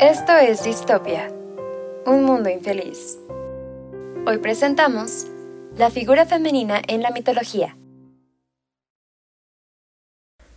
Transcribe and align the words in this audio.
Esto 0.00 0.36
es 0.36 0.62
Distopia, 0.62 1.32
un 2.04 2.24
mundo 2.24 2.50
infeliz. 2.50 3.18
Hoy 4.26 4.36
presentamos 4.36 5.26
la 5.78 5.88
figura 5.88 6.26
femenina 6.26 6.82
en 6.86 7.00
la 7.00 7.10
mitología. 7.12 7.78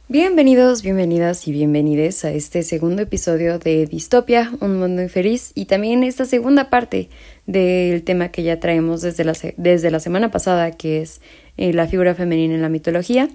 Bienvenidos, 0.09 0.81
bienvenidas 0.81 1.47
y 1.47 1.53
bienvenides 1.53 2.25
a 2.25 2.31
este 2.31 2.63
segundo 2.63 3.03
episodio 3.03 3.59
de 3.59 3.85
Distopia, 3.85 4.51
un 4.59 4.77
mundo 4.77 5.01
infeliz 5.01 5.51
y 5.55 5.65
también 5.65 6.03
esta 6.03 6.25
segunda 6.25 6.69
parte 6.69 7.09
del 7.45 8.03
tema 8.03 8.29
que 8.29 8.43
ya 8.43 8.59
traemos 8.59 9.01
desde 9.01 9.23
la, 9.23 9.33
desde 9.55 9.89
la 9.89 10.01
semana 10.01 10.31
pasada, 10.31 10.71
que 10.71 11.01
es 11.01 11.21
eh, 11.57 11.73
la 11.73 11.87
figura 11.87 12.15
femenina 12.15 12.55
en 12.55 12.61
la 12.61 12.69
mitología. 12.69 13.29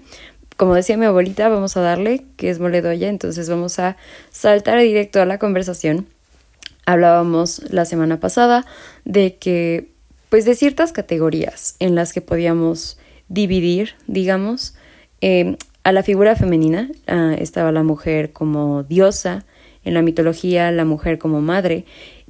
Como 0.57 0.73
decía 0.73 0.97
mi 0.97 1.05
abuelita, 1.05 1.49
vamos 1.49 1.75
a 1.77 1.81
darle, 1.81 2.25
que 2.37 2.49
es 2.49 2.59
moledoya, 2.59 3.09
entonces 3.09 3.49
vamos 3.49 3.79
a 3.79 3.97
saltar 4.31 4.79
directo 4.79 5.21
a 5.21 5.25
la 5.25 5.37
conversación 5.37 6.07
Hablábamos 6.85 7.63
la 7.71 7.85
semana 7.85 8.19
pasada 8.19 8.65
de 9.05 9.37
que, 9.37 9.89
pues 10.29 10.45
de 10.45 10.53
ciertas 10.53 10.91
categorías 10.91 11.75
en 11.79 11.95
las 11.95 12.13
que 12.13 12.21
podíamos 12.21 12.99
dividir, 13.27 13.93
digamos, 14.05 14.75
em, 15.19 15.57
a 15.83 15.91
la 15.91 16.03
figura 16.03 16.35
femenina. 16.35 16.89
Ah, 17.07 17.35
estaba 17.37 17.71
la 17.71 17.81
mujer 17.81 18.33
como 18.33 18.83
diosa, 18.83 19.45
en 19.83 19.95
la 19.95 20.03
mitología 20.03 20.71
la 20.71 20.85
mujer 20.85 21.17
como 21.17 21.41
madre, 21.41 21.85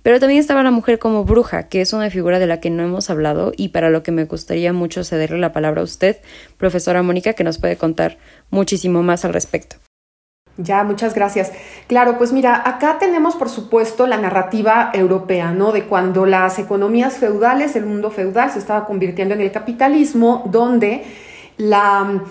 pero 0.06 0.20
también 0.20 0.40
estaba 0.40 0.62
la 0.62 0.70
mujer 0.70 1.00
como 1.00 1.24
bruja, 1.26 1.64
que 1.64 1.82
es 1.82 1.92
una 1.92 2.12
figura 2.12 2.38
de 2.38 2.46
la 2.46 2.60
que 2.60 2.70
no 2.70 2.84
hemos 2.84 3.10
hablado 3.10 3.54
y 3.58 3.70
para 3.70 3.90
lo 3.90 4.04
que 4.04 4.12
me 4.12 4.26
gustaría 4.26 4.72
mucho 4.72 5.04
cederle 5.04 5.40
la 5.40 5.52
palabra 5.52 5.82
a 5.82 5.84
usted, 5.84 6.18
profesora 6.58 7.02
Mónica, 7.02 7.34
que 7.34 7.44
nos 7.44 7.58
puede 7.58 7.76
contar 7.76 8.20
muchísimo 8.52 9.02
más 9.02 9.26
al 9.26 9.34
respecto. 9.34 9.78
Ya, 10.58 10.84
muchas 10.84 11.16
gracias. 11.16 11.52
Claro, 11.88 12.20
pues 12.20 12.34
mira, 12.34 12.62
acá 12.70 13.00
tenemos 13.00 13.36
por 13.36 13.50
supuesto 13.50 14.06
la 14.06 14.18
narrativa 14.18 14.92
europea, 14.94 15.54
¿no? 15.54 15.72
De 15.72 15.86
cuando 15.86 16.28
las 16.28 16.60
economías 16.60 17.18
feudales, 17.18 17.76
el 17.76 17.88
mundo 17.88 18.12
feudal 18.12 18.52
se 18.52 18.60
estaba 18.60 18.86
convirtiendo 18.86 19.34
en 19.34 19.42
el 19.42 19.52
capitalismo, 19.52 20.44
donde 20.46 21.04
la 21.58 22.22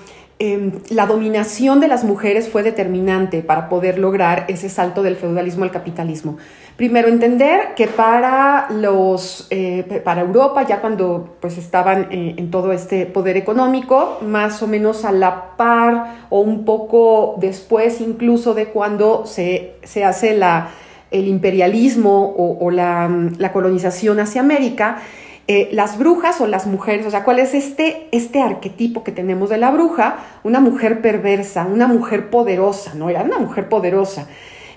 Em, 0.44 0.72
la 0.90 1.06
dominación 1.06 1.80
de 1.80 1.88
las 1.88 2.04
mujeres 2.04 2.50
fue 2.50 2.62
determinante 2.62 3.40
para 3.40 3.70
poder 3.70 3.98
lograr 3.98 4.44
ese 4.48 4.68
salto 4.68 5.02
del 5.02 5.16
feudalismo 5.16 5.64
al 5.64 5.70
capitalismo. 5.70 6.36
Primero, 6.76 7.08
entender 7.08 7.74
que 7.74 7.86
para, 7.86 8.68
los, 8.68 9.46
eh, 9.48 10.02
para 10.04 10.20
Europa, 10.20 10.66
ya 10.66 10.82
cuando 10.82 11.36
pues, 11.40 11.56
estaban 11.56 12.08
eh, 12.10 12.34
en 12.36 12.50
todo 12.50 12.72
este 12.74 13.06
poder 13.06 13.38
económico, 13.38 14.18
más 14.20 14.62
o 14.62 14.66
menos 14.66 15.06
a 15.06 15.12
la 15.12 15.56
par 15.56 16.26
o 16.28 16.40
un 16.40 16.66
poco 16.66 17.36
después 17.40 18.02
incluso 18.02 18.52
de 18.52 18.66
cuando 18.66 19.24
se, 19.24 19.76
hace 20.04 20.36
la, 20.36 20.68
el 21.10 21.26
imperialismo 21.26 22.34
o, 22.36 22.70
la, 22.70 23.10
la 23.38 23.50
colonización 23.50 24.20
hacia 24.20 24.42
América, 24.42 24.98
eh, 25.46 25.68
las 25.72 25.98
brujas 25.98 26.40
o 26.40 26.46
las 26.46 26.66
mujeres, 26.66 27.04
o 27.04 27.10
sea, 27.10 27.22
¿cuál 27.22 27.38
es 27.38 27.52
este, 27.52 28.08
este 28.12 28.40
arquetipo 28.40 29.04
que 29.04 29.12
tenemos 29.12 29.50
de 29.50 29.58
la 29.58 29.70
bruja? 29.70 30.16
Una 30.42 30.58
mujer 30.58 31.02
perversa, 31.02 31.66
una 31.66 31.86
mujer 31.86 32.30
poderosa, 32.30 32.94
¿no? 32.94 33.10
Era 33.10 33.22
una 33.22 33.38
mujer 33.38 33.68
poderosa. 33.68 34.26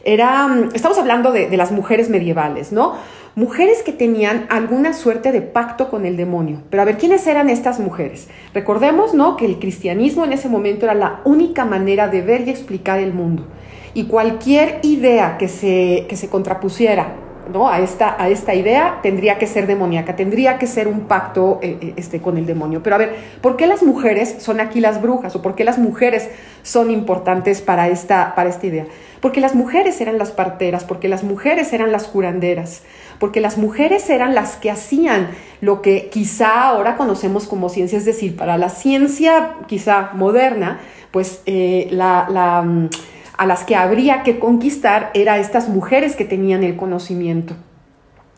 Era, 0.03 0.45
mm, 0.47 0.71
estamos 0.73 0.97
hablando 0.97 1.31
de, 1.31 1.47
de 1.47 1.55
las 1.55 1.71
mujeres 1.71 2.09
medievales, 2.09 2.73
¿no? 2.73 2.95
Mujeres 3.35 3.81
que 3.81 3.93
tenían 3.93 4.45
alguna 4.49 4.91
suerte 4.91 5.31
de 5.31 5.41
pacto 5.41 5.89
con 5.89 6.05
el 6.05 6.17
demonio. 6.17 6.63
Pero 6.69 6.81
a 6.81 6.85
ver, 6.85 6.97
¿quiénes 6.97 7.25
eran 7.27 7.49
estas 7.49 7.79
mujeres? 7.79 8.27
Recordemos, 8.53 9.13
¿no? 9.13 9.37
Que 9.37 9.45
el 9.45 9.59
cristianismo 9.59 10.25
en 10.25 10.33
ese 10.33 10.49
momento 10.49 10.85
era 10.85 10.95
la 10.95 11.21
única 11.23 11.63
manera 11.63 12.09
de 12.09 12.21
ver 12.21 12.45
y 12.45 12.49
explicar 12.49 12.99
el 12.99 13.13
mundo. 13.13 13.47
Y 13.93 14.07
cualquier 14.07 14.79
idea 14.83 15.37
que 15.37 15.47
se, 15.47 16.07
que 16.09 16.17
se 16.17 16.27
contrapusiera 16.27 17.26
¿no? 17.51 17.69
a, 17.69 17.79
esta, 17.79 18.21
a 18.21 18.29
esta 18.29 18.53
idea 18.53 18.99
tendría 19.01 19.37
que 19.37 19.47
ser 19.47 19.67
demoníaca, 19.67 20.15
tendría 20.15 20.57
que 20.57 20.67
ser 20.67 20.87
un 20.87 21.01
pacto 21.01 21.59
eh, 21.61 21.77
eh, 21.81 21.93
este, 21.97 22.21
con 22.21 22.37
el 22.37 22.45
demonio. 22.45 22.81
Pero 22.83 22.95
a 22.95 22.99
ver, 22.99 23.15
¿por 23.41 23.57
qué 23.57 23.67
las 23.67 23.83
mujeres 23.83 24.35
son 24.39 24.59
aquí 24.59 24.79
las 24.79 25.01
brujas 25.01 25.35
o 25.35 25.41
por 25.41 25.55
qué 25.55 25.63
las 25.63 25.77
mujeres 25.77 26.29
son 26.63 26.91
importantes 26.91 27.61
para 27.61 27.87
esta, 27.87 28.35
para 28.35 28.49
esta 28.49 28.67
idea? 28.67 28.85
Porque 29.21 29.41
las 29.41 29.55
mujeres 29.55 29.99
eran 30.01 30.17
las 30.17 30.31
parteras, 30.31 30.83
porque 30.83 31.07
las 31.07 31.23
mujeres 31.23 31.73
eran 31.73 31.91
las 31.91 32.05
curanderas, 32.07 32.83
porque 33.19 33.41
las 33.41 33.57
mujeres 33.57 34.09
eran 34.09 34.35
las 34.35 34.57
que 34.57 34.69
hacían 34.69 35.29
lo 35.61 35.81
que 35.81 36.09
quizá 36.09 36.69
ahora 36.69 36.97
conocemos 36.97 37.47
como 37.47 37.69
ciencia, 37.69 37.97
es 37.97 38.05
decir, 38.05 38.35
para 38.35 38.57
la 38.57 38.69
ciencia 38.69 39.55
quizá 39.67 40.11
moderna, 40.13 40.79
pues 41.11 41.41
eh, 41.45 41.87
la 41.91 42.61
mm, 42.63 42.89
a 43.37 43.45
las 43.45 43.63
que 43.63 43.75
habría 43.75 44.23
que 44.23 44.39
conquistar 44.39 45.11
era 45.13 45.37
estas 45.37 45.69
mujeres 45.69 46.15
que 46.15 46.25
tenían 46.25 46.63
el 46.63 46.75
conocimiento. 46.75 47.55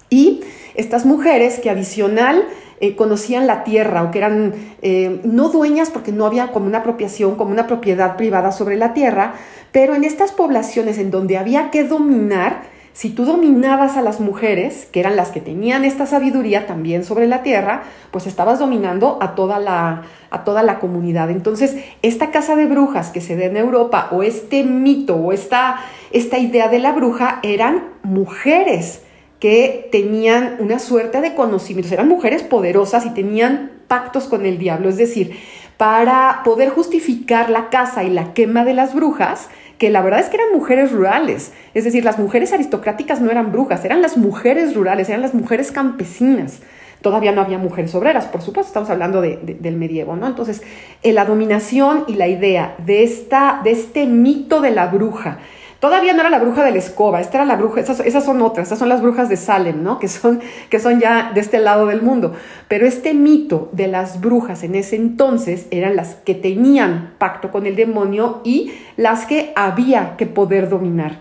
Y 0.10 0.42
estas 0.76 1.06
mujeres 1.06 1.60
que 1.60 1.70
adicional 1.70 2.46
eh, 2.82 2.96
conocían 2.96 3.48
la 3.48 3.64
tierra 3.64 4.04
o 4.04 4.12
que 4.12 4.20
eran 4.20 4.54
eh, 4.82 5.20
no 5.24 5.50
dueñas 5.50 5.90
porque 5.90 6.12
no 6.12 6.26
había 6.26 6.52
como 6.52 6.66
una 6.66 6.80
apropiación, 6.80 7.36
como 7.36 7.52
una 7.52 7.68
propiedad 7.68 8.16
privada 8.16 8.52
sobre 8.52 8.78
la 8.78 8.94
tierra, 8.94 9.34
pero 9.72 9.96
en 9.96 10.04
estas 10.04 10.32
poblaciones 10.32 10.98
en 10.98 11.12
donde 11.12 11.38
había 11.38 11.72
que 11.72 11.84
dominar, 11.84 12.64
si 12.94 13.10
tú 13.10 13.26
dominabas 13.26 13.98
a 13.98 14.02
las 14.02 14.20
mujeres, 14.20 14.88
que 14.92 15.00
eran 15.00 15.16
las 15.16 15.30
que 15.30 15.42
tenían 15.42 15.86
esta 15.86 16.06
sabiduría 16.06 16.68
también 16.68 17.04
sobre 17.04 17.28
la 17.28 17.44
tierra, 17.44 17.84
pues 18.12 18.28
estabas 18.28 18.60
dominando 18.60 19.18
a 19.22 19.36
toda 19.36 19.60
la, 19.60 20.04
a 20.30 20.44
toda 20.44 20.64
la 20.64 20.80
comunidad. 20.80 21.30
Entonces, 21.30 21.78
esta 22.02 22.32
casa 22.32 22.56
de 22.56 22.66
brujas 22.66 23.10
que 23.10 23.22
se 23.22 23.36
ve 23.36 23.46
en 23.46 23.58
Europa, 23.58 24.10
o 24.12 24.24
este 24.24 24.64
mito, 24.64 25.16
o 25.16 25.32
esta, 25.32 25.78
esta 26.12 26.40
idea 26.40 26.68
de 26.68 26.80
la 26.80 26.92
bruja, 26.92 27.40
eran 27.44 27.84
mujeres 28.04 29.04
que 29.40 29.88
tenían 29.92 30.58
una 30.60 30.80
suerte 30.80 31.22
de 31.22 31.34
conocimientos, 31.34 31.92
eran 31.92 32.10
mujeres 32.10 32.44
poderosas 32.44 33.06
y 33.06 33.12
tenían 33.12 33.72
pactos 33.88 34.26
con 34.26 34.46
el 34.46 34.58
diablo, 34.58 34.90
es 34.90 34.98
decir, 34.98 35.38
para 35.78 36.42
poder 36.44 36.70
justificar 36.70 37.50
la 37.50 37.70
casa 37.70 38.04
y 38.04 38.10
la 38.10 38.34
quema 38.34 38.66
de 38.66 38.74
las 38.74 38.94
brujas, 38.94 39.50
que 39.80 39.90
la 39.90 40.02
verdad 40.02 40.20
es 40.20 40.28
que 40.28 40.36
eran 40.36 40.52
mujeres 40.54 40.92
rurales, 40.92 41.54
es 41.74 41.86
decir, 41.86 42.04
las 42.04 42.20
mujeres 42.20 42.52
aristocráticas 42.52 43.22
no 43.22 43.32
eran 43.32 43.54
brujas, 43.54 43.84
eran 43.86 44.02
las 44.02 44.18
mujeres 44.18 44.76
rurales, 44.76 45.08
eran 45.08 45.22
las 45.22 45.34
mujeres 45.34 45.72
campesinas. 45.72 46.60
Todavía 47.02 47.32
no 47.32 47.40
había 47.40 47.58
mujeres 47.58 47.96
obreras, 47.96 48.26
por 48.26 48.42
supuesto, 48.42 48.68
estamos 48.68 48.90
hablando 48.90 49.22
del 49.22 49.78
medievo, 49.78 50.18
¿no? 50.18 50.28
Entonces, 50.28 50.62
eh, 51.02 51.14
la 51.14 51.24
dominación 51.24 52.04
y 52.08 52.16
la 52.16 52.28
idea 52.28 52.76
de, 52.86 53.04
esta, 53.04 53.62
de 53.64 53.72
este 53.72 54.06
mito 54.06 54.60
de 54.60 54.72
la 54.72 54.88
bruja, 54.88 55.40
Todavía 55.80 56.12
no 56.12 56.20
era 56.20 56.30
la 56.30 56.40
bruja 56.40 56.66
de 56.66 56.72
la 56.72 56.78
escoba, 56.78 57.22
esta 57.22 57.38
era 57.38 57.46
la 57.46 57.56
bruja, 57.56 57.80
esas, 57.80 58.02
esas, 58.02 58.26
son 58.26 58.42
otras, 58.42 58.68
esas 58.68 58.80
son 58.80 58.90
las 58.90 59.02
brujas 59.02 59.30
de 59.30 59.38
Salem, 59.38 59.82
¿no? 59.82 59.98
Que 59.98 60.10
son, 60.10 60.42
que 60.70 60.78
son 60.78 61.00
ya 61.00 61.32
de 61.34 61.40
este 61.40 61.60
lado 61.60 61.86
del 61.86 62.02
mundo. 62.02 62.34
Pero 62.68 62.86
este 62.86 63.14
mito 63.14 63.70
de 63.72 63.88
las 63.88 64.20
brujas 64.20 64.64
en 64.64 64.76
ese 64.76 64.98
entonces 64.98 65.68
eran 65.72 65.96
las 65.96 66.16
que 66.16 66.36
tenían 66.36 67.14
pacto 67.18 67.50
con 67.50 67.66
el 67.66 67.78
demonio 67.78 68.42
y 68.44 68.74
las 68.98 69.26
que 69.26 69.54
había 69.56 70.18
que 70.18 70.26
poder 70.26 70.68
dominar. 70.68 71.20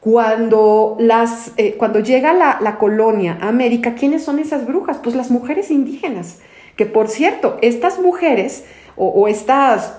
Cuando, 0.00 0.96
las, 0.98 1.52
eh, 1.56 1.76
cuando 1.78 2.00
llega 2.00 2.34
la, 2.34 2.58
la 2.60 2.76
colonia 2.76 3.38
a 3.40 3.48
América, 3.48 3.94
¿quiénes 3.94 4.22
son 4.22 4.38
esas 4.38 4.66
brujas? 4.66 4.98
Pues 5.02 5.16
las 5.16 5.30
mujeres 5.30 5.70
indígenas. 5.70 6.40
Que 6.76 6.84
por 6.84 7.08
cierto, 7.08 7.56
estas 7.62 7.98
mujeres 7.98 8.66
o 8.96 9.26
estas 9.26 9.94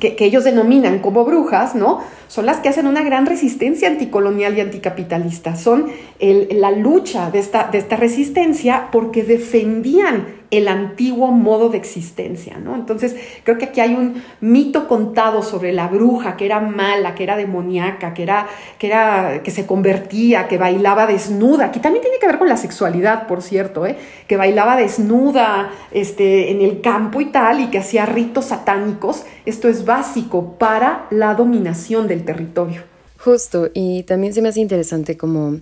que, 0.00 0.16
ellos 0.20 0.44
denominan 0.44 1.00
como 1.00 1.24
brujas, 1.24 1.74
¿no? 1.74 2.00
Son 2.28 2.46
las 2.46 2.58
que 2.58 2.68
hacen 2.68 2.86
una 2.86 3.02
gran 3.02 3.26
resistencia 3.26 3.88
anticolonial 3.88 4.56
y 4.56 4.60
anticapitalista. 4.60 5.56
Son 5.56 5.86
la 6.20 6.70
lucha 6.70 7.30
de 7.30 7.38
esta, 7.38 7.68
de 7.70 7.78
esta 7.78 7.96
resistencia 7.96 8.88
porque 8.92 9.22
defendían 9.22 10.37
el 10.50 10.68
antiguo 10.68 11.30
modo 11.30 11.68
de 11.68 11.76
existencia, 11.76 12.58
¿no? 12.58 12.74
Entonces, 12.74 13.14
creo 13.44 13.58
que 13.58 13.66
aquí 13.66 13.80
hay 13.80 13.94
un 13.94 14.22
mito 14.40 14.88
contado 14.88 15.42
sobre 15.42 15.72
la 15.72 15.88
bruja 15.88 16.36
que 16.36 16.46
era 16.46 16.60
mala, 16.60 17.14
que 17.14 17.24
era 17.24 17.36
demoníaca, 17.36 18.14
que 18.14 18.22
era, 18.22 18.46
que 18.78 18.86
era, 18.86 19.42
que 19.42 19.50
se 19.50 19.66
convertía, 19.66 20.48
que 20.48 20.56
bailaba 20.56 21.06
desnuda, 21.06 21.70
que 21.70 21.80
también 21.80 22.02
tiene 22.02 22.18
que 22.18 22.26
ver 22.26 22.38
con 22.38 22.48
la 22.48 22.56
sexualidad, 22.56 23.26
por 23.26 23.42
cierto, 23.42 23.86
¿eh? 23.86 23.96
que 24.26 24.36
bailaba 24.36 24.76
desnuda 24.76 25.70
este, 25.90 26.50
en 26.50 26.62
el 26.62 26.80
campo 26.80 27.20
y 27.20 27.26
tal, 27.26 27.60
y 27.60 27.66
que 27.66 27.78
hacía 27.78 28.06
ritos 28.06 28.46
satánicos. 28.46 29.24
Esto 29.44 29.68
es 29.68 29.84
básico 29.84 30.54
para 30.58 31.06
la 31.10 31.34
dominación 31.34 32.08
del 32.08 32.24
territorio. 32.24 32.82
Justo, 33.18 33.68
y 33.74 34.04
también 34.04 34.32
se 34.32 34.40
me 34.40 34.48
hace 34.48 34.60
interesante 34.60 35.16
como 35.16 35.58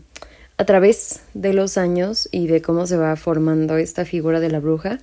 a 0.59 0.65
través 0.65 1.21
de 1.35 1.53
los 1.53 1.77
años 1.77 2.29
y 2.33 2.47
de 2.47 2.63
cómo 2.63 2.87
se 2.87 2.97
va 2.97 3.15
formando 3.17 3.77
esta 3.77 4.05
figura 4.05 4.41
de 4.41 4.51
la 4.51 4.61
bruja, 4.61 4.99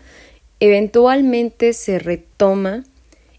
eventualmente 0.59 1.73
se 1.73 1.99
retoma, 1.99 2.83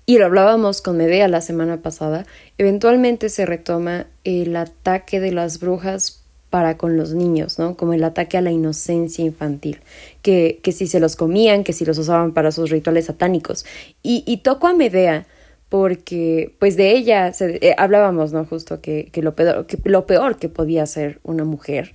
y 0.06 0.19
lo 0.19 0.26
hablábamos 0.26 0.82
con 0.82 0.99
Medea 0.99 1.28
la 1.28 1.40
semana 1.40 1.82
pasada, 1.82 2.26
eventualmente 2.58 3.28
se 3.28 3.46
retoma 3.46 4.06
el 4.22 4.55
ataque 4.56 5.19
de 5.20 5.32
las 5.32 5.58
brujas 5.58 6.25
para 6.50 6.76
con 6.76 6.96
los 6.96 7.14
niños, 7.14 7.58
¿no? 7.58 7.76
Como 7.76 7.94
el 7.94 8.05
ataque 8.05 8.37
a 8.37 8.40
la 8.40 8.52
inocencia 8.52 9.25
infantil, 9.25 9.81
que, 10.22 10.60
que 10.62 10.70
si 10.70 10.87
se 10.87 11.00
los 11.00 11.17
comían, 11.17 11.64
que 11.64 11.72
si 11.72 11.84
los 11.84 11.99
usaban 11.99 12.32
para 12.32 12.52
sus 12.52 12.70
rituales 12.70 13.06
satánicos. 13.06 13.67
Y, 14.05 14.22
y 14.25 14.37
toco 14.37 14.69
a 14.69 14.75
Medea 14.75 15.26
porque 15.75 16.55
pues 16.61 16.76
de 16.76 16.93
ella 16.93 17.32
eh, 17.41 17.75
hablábamos, 17.76 18.32
¿no? 18.32 18.44
Justo 18.44 18.81
que, 18.81 19.11
que, 19.11 19.23
lo 19.23 19.35
peor, 19.35 19.67
que 19.67 19.76
lo 19.82 20.06
peor 20.06 20.37
que 20.37 20.49
podía 20.49 20.85
hacer 20.85 21.19
una 21.25 21.43
mujer 21.43 21.94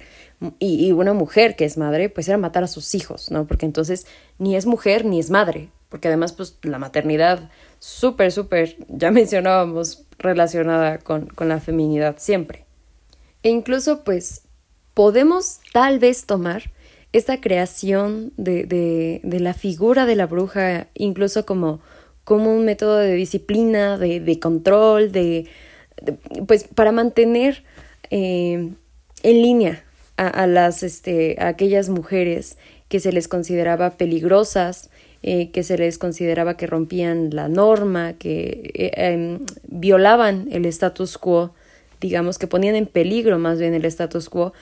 y, 0.60 0.86
y, 0.86 0.92
una 0.92 1.14
mujer 1.14 1.56
que 1.56 1.64
es 1.64 1.78
madre, 1.78 2.10
pues 2.10 2.28
era 2.28 2.38
matar 2.38 2.66
a 2.66 2.68
sus 2.68 2.94
hijos, 2.94 3.31
¿no? 3.31 3.48
Porque 3.48 3.66
entonces 3.66 4.06
ni 4.38 4.58
es 4.58 4.66
mujer 4.66 5.06
ni 5.06 5.18
es 5.18 5.30
madre, 5.30 5.70
porque 5.88 6.10
además 6.10 6.34
pues 6.34 6.58
la 6.64 6.78
maternidad 6.78 7.50
súper, 7.80 8.34
súper, 8.34 8.76
ya 8.90 9.12
mencionábamos, 9.12 10.04
relacionada 10.18 10.98
con, 10.98 11.28
con 11.28 11.48
la 11.48 11.62
feminidad 11.62 12.16
siempre. 12.18 12.66
E 13.44 13.50
incluso 13.50 14.04
pues 14.04 14.42
podemos 14.94 15.62
tal 15.72 16.00
vez 16.00 16.25
tomar 16.25 16.74
esta 17.14 17.40
creación 17.40 18.34
de, 18.36 18.66
de, 18.66 19.22
de 19.24 19.40
la 19.40 19.54
figura 19.54 20.06
de 20.06 20.18
la 20.18 20.28
bruja 20.28 20.88
incluso 20.96 21.46
como 21.46 21.80
como 22.30 22.56
un 22.56 22.64
método 22.64 22.98
de 22.98 23.16
disciplina, 23.16 23.98
de, 23.98 24.20
de 24.20 24.40
control, 24.40 25.12
de, 25.12 25.48
pues 26.46 26.64
para 26.64 26.92
mantener 26.92 27.64
eh, 28.12 28.70
en 29.24 29.42
línea 29.42 29.84
a, 30.16 30.46
las, 30.46 30.84
este, 30.84 31.38
a 31.40 31.48
aquellas 31.48 31.90
mujeres 31.90 32.60
que 32.88 33.00
se 33.00 33.12
les 33.12 33.28
consideraba 33.28 33.98
peligrosas, 33.98 34.92
eh, 35.24 35.50
que 35.50 35.64
se 35.64 35.76
les 35.76 35.98
consideraba 35.98 36.56
que 36.56 36.68
rompían 36.68 37.31
la 37.31 37.48
norma, 37.48 38.14
que 38.14 38.70
eh, 38.75 38.92
eh, 38.96 39.40
violaban 39.64 40.50
el 40.52 40.68
status 40.68 41.18
quo, 41.18 41.56
digamos 42.00 42.38
que 42.38 42.46
ponían 42.46 42.75
en 42.75 42.86
peligro 42.86 43.40
más 43.40 43.58
bien 43.58 43.74
el 43.74 43.86
status 43.86 44.30
quo, 44.30 44.54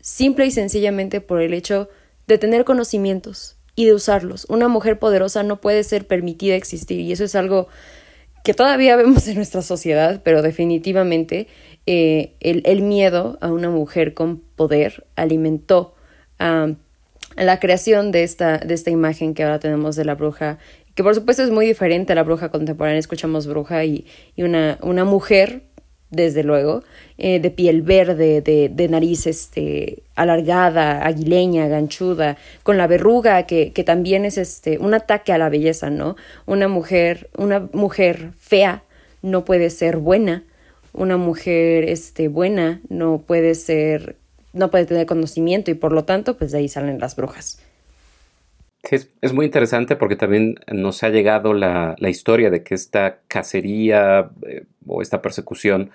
simple 0.00 0.46
y 0.46 0.50
sencillamente 0.50 1.20
por 1.20 1.42
el 1.42 1.52
hecho 1.52 1.90
de 2.26 2.38
tener 2.38 2.64
conocimientos, 2.64 3.58
y 3.74 3.86
de 3.86 3.94
usarlos. 3.94 4.46
Una 4.48 4.68
mujer 4.68 4.98
poderosa 4.98 5.42
no 5.42 5.60
puede 5.60 5.84
ser 5.84 6.06
permitida 6.06 6.54
existir 6.54 7.00
y 7.00 7.12
eso 7.12 7.24
es 7.24 7.34
algo 7.34 7.68
que 8.44 8.54
todavía 8.54 8.96
vemos 9.02 9.26
en 9.28 9.36
nuestra 9.36 9.62
sociedad, 9.62 10.20
pero 10.24 10.42
definitivamente 10.42 11.48
eh, 11.86 12.34
el, 12.40 12.62
el, 12.64 12.82
miedo 12.82 13.38
a 13.40 13.50
una 13.50 13.70
mujer 13.70 14.14
con 14.14 14.38
poder 14.38 15.06
alimentó 15.16 15.94
a 16.38 16.68
la 17.36 17.60
creación 17.60 18.12
de 18.12 18.24
esta, 18.24 18.58
de 18.58 18.74
esta 18.74 18.90
imagen 18.90 19.34
que 19.34 19.42
ahora 19.42 19.58
tenemos 19.58 19.96
de 19.96 20.04
la 20.04 20.14
bruja, 20.14 20.58
que 20.94 21.02
por 21.02 21.14
supuesto 21.14 21.42
es 21.42 21.50
muy 21.50 21.66
diferente 21.66 22.12
a 22.12 22.16
la 22.16 22.22
bruja 22.22 22.50
contemporánea, 22.50 22.98
escuchamos 22.98 23.46
bruja 23.46 23.84
y, 23.84 24.06
y 24.36 24.42
una, 24.42 24.78
una 24.82 25.04
mujer 25.04 25.62
desde 26.12 26.44
luego, 26.44 26.84
eh, 27.18 27.40
de 27.40 27.50
piel 27.50 27.82
verde, 27.82 28.42
de, 28.42 28.68
de, 28.68 28.88
nariz 28.88 29.26
este, 29.26 30.02
alargada, 30.14 31.04
aguileña, 31.04 31.66
ganchuda, 31.66 32.36
con 32.62 32.76
la 32.76 32.86
verruga, 32.86 33.46
que, 33.46 33.72
que 33.72 33.82
también 33.82 34.24
es 34.26 34.38
este, 34.38 34.78
un 34.78 34.94
ataque 34.94 35.32
a 35.32 35.38
la 35.38 35.48
belleza, 35.48 35.90
¿no? 35.90 36.16
Una 36.46 36.68
mujer, 36.68 37.30
una 37.36 37.68
mujer 37.72 38.32
fea 38.38 38.84
no 39.22 39.44
puede 39.44 39.70
ser 39.70 39.96
buena, 39.96 40.44
una 40.92 41.16
mujer 41.16 41.84
este, 41.84 42.28
buena 42.28 42.82
no 42.90 43.22
puede 43.26 43.54
ser, 43.54 44.16
no 44.52 44.70
puede 44.70 44.84
tener 44.84 45.06
conocimiento 45.06 45.70
y 45.70 45.74
por 45.74 45.92
lo 45.92 46.04
tanto, 46.04 46.36
pues 46.36 46.52
de 46.52 46.58
ahí 46.58 46.68
salen 46.68 46.98
las 46.98 47.16
brujas. 47.16 47.58
Es, 48.82 49.10
es, 49.20 49.32
muy 49.32 49.46
interesante 49.46 49.96
porque 49.96 50.16
también 50.16 50.56
nos 50.70 51.02
ha 51.02 51.08
llegado 51.08 51.54
la, 51.54 51.94
la 51.98 52.10
historia 52.10 52.50
de 52.50 52.62
que 52.62 52.74
esta 52.74 53.20
cacería 53.28 54.30
eh, 54.46 54.64
o 54.86 55.02
esta 55.02 55.22
persecución 55.22 55.90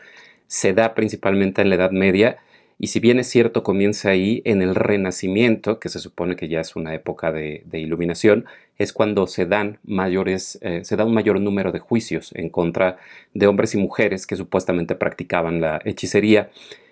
se 0.48 0.74
da 0.74 0.95
principalmente 0.95 1.62
en 1.62 1.69
la 1.69 1.75
Edad 1.75 1.92
Media 1.92 2.38
y 2.80 2.88
si 2.88 3.00
bien 3.00 3.19
es 3.19 3.28
cierto 3.28 3.63
comienza 3.63 4.10
ahí 4.10 4.42
en 4.45 4.62
el 4.62 4.75
Renacimiento, 4.75 5.80
que 5.80 5.89
se 5.89 6.00
supone 6.00 6.36
que 6.36 6.48
ya 6.48 6.62
es 6.62 6.75
una 6.75 6.94
época 6.94 7.31
de, 7.31 7.63
de 7.66 7.80
iluminación, 7.80 8.45
es 8.78 8.94
cuando 8.94 9.25
se 9.25 9.48
dan 9.48 9.80
mayores, 9.84 10.60
eh, 10.62 10.81
se 10.84 10.95
da 10.95 11.04
un 11.06 11.13
mayor 11.13 11.42
número 11.42 11.72
de 11.72 11.80
juicios 11.80 12.31
en 12.36 12.50
contra 12.50 12.98
de 13.34 13.48
hombres 13.48 13.74
y 13.74 13.78
mujeres 13.78 14.28
que 14.28 14.36
supuestamente 14.36 14.94
practicaban 14.95 15.60
la 15.60 15.81
hechicería. 15.86 16.51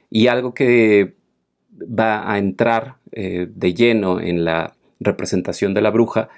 Y 0.10 0.28
algo 0.28 0.56
que 0.56 1.14
va 1.80 2.32
a 2.32 2.40
entrar 2.40 2.96
eh, 3.12 3.48
de 3.54 3.74
lleno 3.76 4.20
en 4.20 4.44
la 4.44 4.75
representación 5.00 5.74
de 5.74 5.82
la 5.82 5.92
bruja 5.92 6.30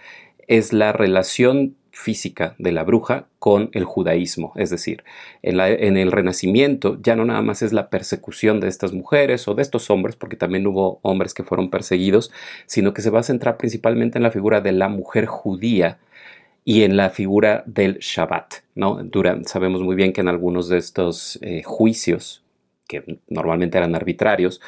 es 0.48 0.74
la 0.74 0.94
relación 0.94 1.76
física 1.98 2.56
de 2.60 2.72
la 2.72 2.84
bruja 2.84 3.26
con 3.40 3.70
el 3.74 3.84
judaísmo. 3.84 4.54
Es 4.56 4.70
decir, 4.70 5.04
en, 5.42 5.98
el 5.98 6.12
Renacimiento 6.12 7.00
ya 7.02 7.16
no 7.16 7.26
nada 7.26 7.42
más 7.42 7.64
es 7.64 7.74
la 7.74 7.90
persecución 7.90 8.60
de 8.60 8.68
estas 8.68 8.94
mujeres 8.94 9.48
o 9.48 9.56
de 9.56 9.64
estos 9.64 9.90
hombres, 9.90 10.16
porque 10.16 10.38
también 10.38 10.68
hubo 10.68 11.00
hombres 11.02 11.34
que 11.34 11.44
fueron 11.44 11.70
perseguidos, 11.70 12.32
sino 12.68 12.94
que 12.94 13.02
se 13.02 13.10
va 13.10 13.22
a 13.22 13.24
centrar 13.24 13.58
principalmente 13.58 14.20
en 14.20 14.24
la 14.24 14.32
figura 14.32 14.62
de 14.62 14.72
la 14.74 14.90
mujer 14.90 15.26
judía 15.26 15.98
y 16.64 16.84
en 16.84 16.98
la 16.98 17.10
figura 17.10 17.64
del 17.66 17.98
Shabbat. 17.98 18.56
¿no? 18.76 19.00
Sabemos 19.46 19.82
muy 19.82 19.96
bien 19.96 20.14
que 20.14 20.22
en 20.22 20.28
algunos 20.28 20.70
de 20.70 20.78
estos 20.78 21.40
eh, 21.42 21.64
juicios, 21.64 22.44
que 22.88 23.20
normalmente 23.28 23.78
eran 23.78 23.96
arbitrarios, 23.96 24.62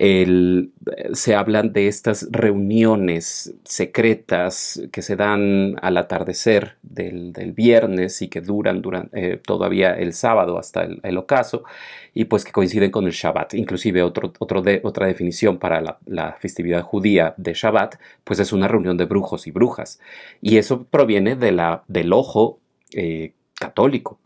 se 0.00 1.34
hablan 1.34 1.74
de 1.74 1.86
estas 1.86 2.26
reuniones 2.30 3.52
secretas 3.64 4.80
que 4.92 5.02
se 5.02 5.14
dan 5.14 5.76
al 5.82 5.98
atardecer 5.98 6.76
del, 6.82 7.34
viernes 7.54 8.22
y 8.22 8.28
que 8.28 8.40
duran, 8.40 8.80
duran 8.80 9.10
eh, 9.12 9.38
todavía 9.44 9.92
el 9.92 10.14
sábado 10.14 10.58
hasta 10.58 10.84
el, 10.84 11.18
ocaso 11.18 11.64
y 12.14 12.24
pues 12.24 12.46
que 12.46 12.52
coinciden 12.52 12.90
con 12.90 13.04
el 13.04 13.12
Shabbat. 13.12 13.52
Inclusive 13.52 14.02
otra 14.02 15.06
definición 15.06 15.58
para 15.58 15.82
la, 15.82 15.98
la, 16.06 16.32
festividad 16.32 16.80
judía 16.80 17.34
de 17.36 17.52
Shabbat 17.52 17.96
pues 18.24 18.40
es 18.40 18.54
una 18.54 18.68
reunión 18.68 18.96
de 18.96 19.04
brujos 19.04 19.46
y 19.46 19.50
brujas 19.50 20.00
y 20.40 20.56
eso 20.56 20.84
proviene 20.84 21.36
de 21.36 21.52
la, 21.52 21.84
del 21.88 22.14
ojo 22.14 22.58
eh, 22.94 23.34
católico. 23.54 24.18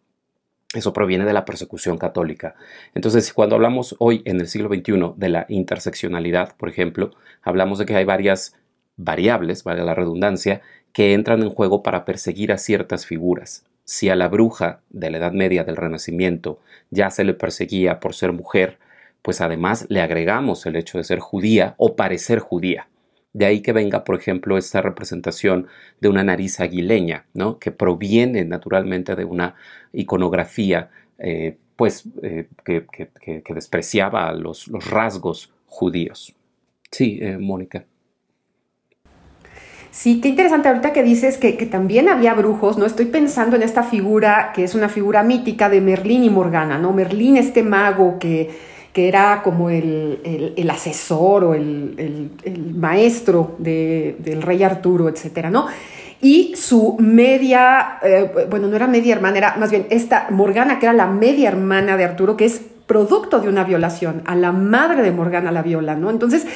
Eso 0.72 0.92
proviene 0.92 1.24
de 1.24 1.32
la 1.32 1.44
persecución 1.44 1.98
católica. 1.98 2.56
Entonces, 2.94 3.32
cuando 3.32 3.54
hablamos 3.54 3.94
hoy 3.98 4.22
en 4.24 4.40
el 4.40 4.48
siglo 4.48 4.68
XXI 4.68 5.12
de 5.16 5.28
la 5.28 5.46
interseccionalidad, 5.48 6.56
por 6.56 6.68
ejemplo, 6.68 7.10
hablamos 7.42 7.78
de 7.78 7.86
que 7.86 7.94
hay 7.94 8.04
varias 8.04 8.56
variables, 8.96 9.64
vale 9.64 9.84
la 9.84 9.94
redundancia, 9.94 10.62
que 10.92 11.12
entran 11.12 11.42
en 11.42 11.50
juego 11.50 11.82
para 11.82 12.04
perseguir 12.04 12.52
a 12.52 12.58
ciertas 12.58 13.06
figuras. 13.06 13.66
Si 13.84 14.08
a 14.08 14.16
la 14.16 14.28
bruja 14.28 14.80
de 14.90 15.10
la 15.10 15.18
Edad 15.18 15.32
Media 15.32 15.64
del 15.64 15.76
Renacimiento 15.76 16.60
ya 16.90 17.10
se 17.10 17.24
le 17.24 17.34
perseguía 17.34 18.00
por 18.00 18.14
ser 18.14 18.32
mujer, 18.32 18.78
pues 19.22 19.40
además 19.40 19.86
le 19.88 20.00
agregamos 20.00 20.66
el 20.66 20.76
hecho 20.76 20.98
de 20.98 21.04
ser 21.04 21.18
judía 21.18 21.74
o 21.76 21.96
parecer 21.96 22.38
judía. 22.38 22.88
De 23.34 23.46
ahí 23.46 23.62
que 23.62 23.72
venga, 23.72 24.04
por 24.04 24.14
ejemplo, 24.14 24.56
esta 24.56 24.80
representación 24.80 25.66
de 26.00 26.08
una 26.08 26.22
nariz 26.22 26.60
aguileña, 26.60 27.26
¿no? 27.34 27.58
que 27.58 27.72
proviene 27.72 28.44
naturalmente 28.44 29.16
de 29.16 29.24
una 29.24 29.56
iconografía 29.92 30.88
eh, 31.18 31.56
pues, 31.74 32.04
eh, 32.22 32.46
que, 32.64 33.42
despreciaba 33.52 34.32
los, 34.32 34.68
los, 34.68 34.88
rasgos 34.88 35.52
judíos. 35.66 36.32
Sí, 36.92 37.18
eh, 37.20 37.36
Mónica. 37.36 37.84
Sí, 39.90 40.20
qué 40.20 40.28
interesante 40.28 40.68
ahorita 40.68 40.92
que 40.92 41.02
dices 41.02 41.36
que, 41.36 41.56
que, 41.56 41.66
también 41.66 42.08
había 42.08 42.34
brujos, 42.34 42.78
¿no? 42.78 42.86
Estoy 42.86 43.06
pensando 43.06 43.56
en 43.56 43.62
esta 43.62 43.82
figura 43.82 44.52
que 44.54 44.62
es 44.62 44.76
una 44.76 44.88
figura 44.88 45.24
mítica 45.24 45.68
de 45.68 45.80
Merlín 45.80 46.22
y 46.22 46.30
Morgana, 46.30 46.78
¿no? 46.78 46.92
Merlín, 46.92 47.36
este 47.36 47.64
mago 47.64 48.18
que 48.20 48.73
que 48.94 49.08
era 49.08 49.42
como 49.42 49.68
el, 49.68 50.54
el, 50.56 50.70
asesor 50.70 51.44
o 51.44 51.54
el, 51.54 52.30
el 52.44 52.74
maestro 52.76 53.56
de, 53.58 54.16
del 54.20 54.40
rey 54.40 54.62
Arturo, 54.62 55.08
etcétera, 55.08 55.50
¿no? 55.50 55.66
Y 56.24 56.54
su 56.56 56.96
media, 56.98 57.98
eh, 58.02 58.46
bueno, 58.48 58.66
no 58.68 58.76
era 58.76 58.86
media 58.86 59.14
hermana, 59.14 59.36
era 59.36 59.56
más 59.58 59.70
bien 59.70 59.86
esta 59.90 60.28
Morgana, 60.30 60.78
que 60.78 60.86
era 60.86 60.94
la 60.94 61.06
media 61.06 61.48
hermana 61.48 61.98
de 61.98 62.04
Arturo, 62.04 62.34
que 62.34 62.46
es 62.46 62.62
producto 62.86 63.40
de 63.40 63.50
una 63.50 63.64
violación. 63.64 64.22
A 64.24 64.34
la 64.34 64.50
madre 64.50 65.02
de 65.02 65.10
Morgana 65.10 65.52
la 65.52 65.60
viola, 65.60 65.96
¿no? 65.96 66.08
Entonces, 66.08 66.46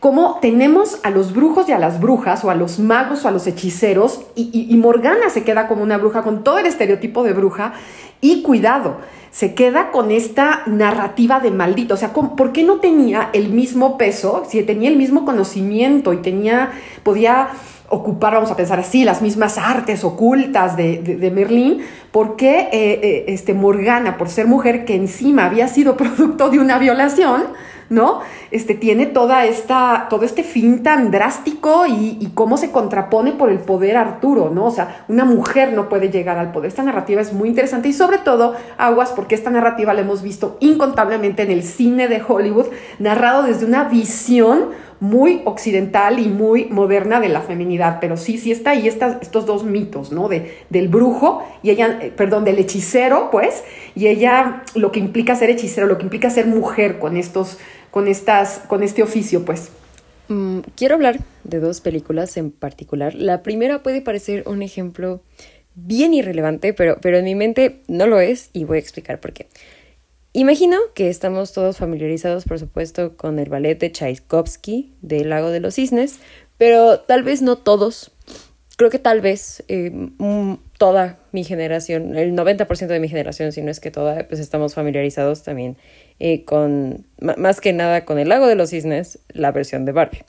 como 0.00 0.38
tenemos 0.40 1.00
a 1.02 1.10
los 1.10 1.34
brujos 1.34 1.68
y 1.68 1.72
a 1.72 1.78
las 1.78 2.00
brujas, 2.00 2.42
o 2.42 2.50
a 2.50 2.54
los 2.54 2.78
magos 2.78 3.24
o 3.24 3.28
a 3.28 3.30
los 3.30 3.46
hechiceros, 3.46 4.22
y, 4.34 4.68
y 4.70 4.76
Morgana 4.76 5.28
se 5.28 5.44
queda 5.44 5.68
como 5.68 5.82
una 5.82 5.98
bruja 5.98 6.22
con 6.22 6.42
todo 6.42 6.58
el 6.58 6.66
estereotipo 6.66 7.22
de 7.22 7.34
bruja, 7.34 7.74
y 8.20 8.42
cuidado, 8.42 8.98
se 9.30 9.54
queda 9.54 9.90
con 9.90 10.10
esta 10.10 10.62
narrativa 10.66 11.40
de 11.40 11.50
maldito. 11.50 11.94
O 11.94 11.96
sea, 11.96 12.12
¿por 12.12 12.52
qué 12.52 12.64
no 12.64 12.80
tenía 12.80 13.30
el 13.32 13.50
mismo 13.50 13.98
peso? 13.98 14.44
Si 14.48 14.62
tenía 14.62 14.88
el 14.88 14.96
mismo 14.96 15.24
conocimiento 15.24 16.12
y 16.12 16.18
tenía, 16.18 16.72
podía 17.02 17.50
ocupar, 17.90 18.34
vamos 18.34 18.50
a 18.50 18.56
pensar 18.56 18.78
así, 18.78 19.04
las 19.04 19.22
mismas 19.22 19.58
artes 19.58 20.04
ocultas 20.04 20.76
de, 20.76 20.98
de, 20.98 21.30
Merlín, 21.30 21.80
¿por 22.12 22.36
qué 22.36 22.68
eh, 22.72 23.00
eh, 23.02 23.24
este, 23.28 23.54
Morgana, 23.54 24.18
por 24.18 24.28
ser 24.28 24.46
mujer 24.46 24.84
que 24.84 24.94
encima 24.94 25.46
había 25.46 25.68
sido 25.68 25.96
producto 25.96 26.50
de 26.50 26.58
una 26.58 26.78
violación, 26.78 27.44
¿no? 27.90 28.20
Este, 28.50 28.74
tiene 28.74 29.06
toda 29.06 29.46
esta, 29.46 30.08
todo 30.10 30.26
este 30.26 30.42
fin 30.42 30.82
tan 30.82 31.10
drástico 31.10 31.86
y, 31.86 32.18
y, 32.20 32.32
cómo 32.34 32.58
se 32.58 32.70
contrapone 32.70 33.32
por 33.32 33.50
el 33.50 33.60
poder 33.60 33.96
Arturo, 33.96 34.50
¿no? 34.50 34.66
O 34.66 34.70
sea, 34.70 35.04
una 35.08 35.24
mujer 35.24 35.72
no 35.72 35.88
puede 35.88 36.10
llegar 36.10 36.36
al 36.36 36.52
poder. 36.52 36.68
Esta 36.68 36.82
narrativa 36.82 37.22
es 37.22 37.32
muy 37.32 37.48
interesante 37.48 37.88
y 37.88 37.94
sobre 37.94 38.18
todo, 38.18 38.54
aguas, 38.76 39.12
porque 39.16 39.34
esta 39.34 39.50
narrativa 39.50 39.94
la 39.94 40.02
hemos 40.02 40.20
visto 40.20 40.58
incontablemente 40.60 41.42
en 41.42 41.50
el 41.50 41.62
cine 41.62 42.08
de 42.08 42.22
Hollywood, 42.26 42.66
narrado 42.98 43.42
desde 43.42 43.64
una 43.64 43.84
visión 43.84 44.68
muy 45.00 45.42
occidental 45.44 46.18
y 46.18 46.28
muy 46.28 46.66
moderna 46.66 47.20
de 47.20 47.28
la 47.28 47.40
feminidad, 47.40 47.98
pero 48.00 48.16
sí, 48.16 48.38
sí 48.38 48.50
está 48.50 48.70
ahí 48.70 48.88
estos 48.88 49.46
dos 49.46 49.64
mitos, 49.64 50.12
¿no? 50.12 50.28
De, 50.28 50.56
del 50.70 50.88
brujo 50.88 51.42
y 51.62 51.70
ella, 51.70 51.98
eh, 52.02 52.12
perdón, 52.14 52.44
del 52.44 52.58
hechicero, 52.58 53.30
pues, 53.30 53.62
y 53.94 54.08
ella 54.08 54.64
lo 54.74 54.90
que 54.90 54.98
implica 54.98 55.36
ser 55.36 55.50
hechicero, 55.50 55.86
lo 55.86 55.98
que 55.98 56.04
implica 56.04 56.30
ser 56.30 56.46
mujer 56.46 56.98
con 56.98 57.16
estos, 57.16 57.58
con 57.90 58.08
estas, 58.08 58.60
con 58.66 58.82
este 58.82 59.02
oficio, 59.02 59.44
pues. 59.44 59.70
Mm, 60.28 60.60
quiero 60.76 60.96
hablar 60.96 61.20
de 61.44 61.60
dos 61.60 61.80
películas 61.80 62.36
en 62.36 62.50
particular. 62.50 63.14
La 63.14 63.42
primera 63.42 63.82
puede 63.82 64.02
parecer 64.02 64.42
un 64.46 64.62
ejemplo 64.62 65.22
bien 65.74 66.12
irrelevante, 66.12 66.74
pero, 66.74 66.98
pero 67.00 67.18
en 67.18 67.24
mi 67.24 67.34
mente 67.34 67.82
no 67.86 68.06
lo 68.06 68.20
es 68.20 68.50
y 68.52 68.64
voy 68.64 68.78
a 68.78 68.80
explicar 68.80 69.20
por 69.20 69.32
qué. 69.32 69.46
Imagino 70.38 70.78
que 70.94 71.08
estamos 71.08 71.52
todos 71.52 71.78
familiarizados, 71.78 72.44
por 72.44 72.60
supuesto, 72.60 73.16
con 73.16 73.40
el 73.40 73.48
ballet 73.48 73.76
de 73.76 73.90
Tchaikovsky 73.90 74.94
del 75.02 75.30
Lago 75.30 75.50
de 75.50 75.58
los 75.58 75.74
Cisnes, 75.74 76.20
pero 76.56 77.00
tal 77.00 77.24
vez 77.24 77.42
no 77.42 77.56
todos. 77.56 78.12
Creo 78.76 78.88
que 78.88 79.00
tal 79.00 79.20
vez 79.20 79.64
eh, 79.66 79.90
mm, 79.90 80.54
toda 80.78 81.18
mi 81.32 81.42
generación, 81.42 82.16
el 82.16 82.36
90% 82.36 82.86
de 82.86 83.00
mi 83.00 83.08
generación, 83.08 83.50
si 83.50 83.62
no 83.62 83.72
es 83.72 83.80
que 83.80 83.90
toda, 83.90 84.28
pues 84.28 84.38
estamos 84.38 84.74
familiarizados 84.74 85.42
también 85.42 85.76
eh, 86.20 86.44
con, 86.44 87.04
más 87.20 87.60
que 87.60 87.72
nada 87.72 88.04
con 88.04 88.20
el 88.20 88.28
Lago 88.28 88.46
de 88.46 88.54
los 88.54 88.70
Cisnes, 88.70 89.18
la 89.30 89.50
versión 89.50 89.86
de 89.86 89.90
Barbie. 89.90 90.24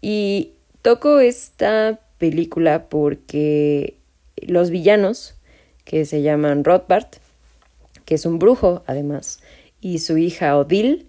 Y 0.00 0.52
toco 0.82 1.18
esta 1.18 1.98
película 2.18 2.88
porque 2.88 3.96
los 4.36 4.70
villanos, 4.70 5.34
que 5.82 6.04
se 6.04 6.22
llaman 6.22 6.62
Rothbard, 6.62 7.08
que 8.08 8.14
es 8.14 8.24
un 8.24 8.38
brujo 8.38 8.82
además, 8.86 9.40
y 9.82 9.98
su 9.98 10.16
hija 10.16 10.56
Odile, 10.56 11.04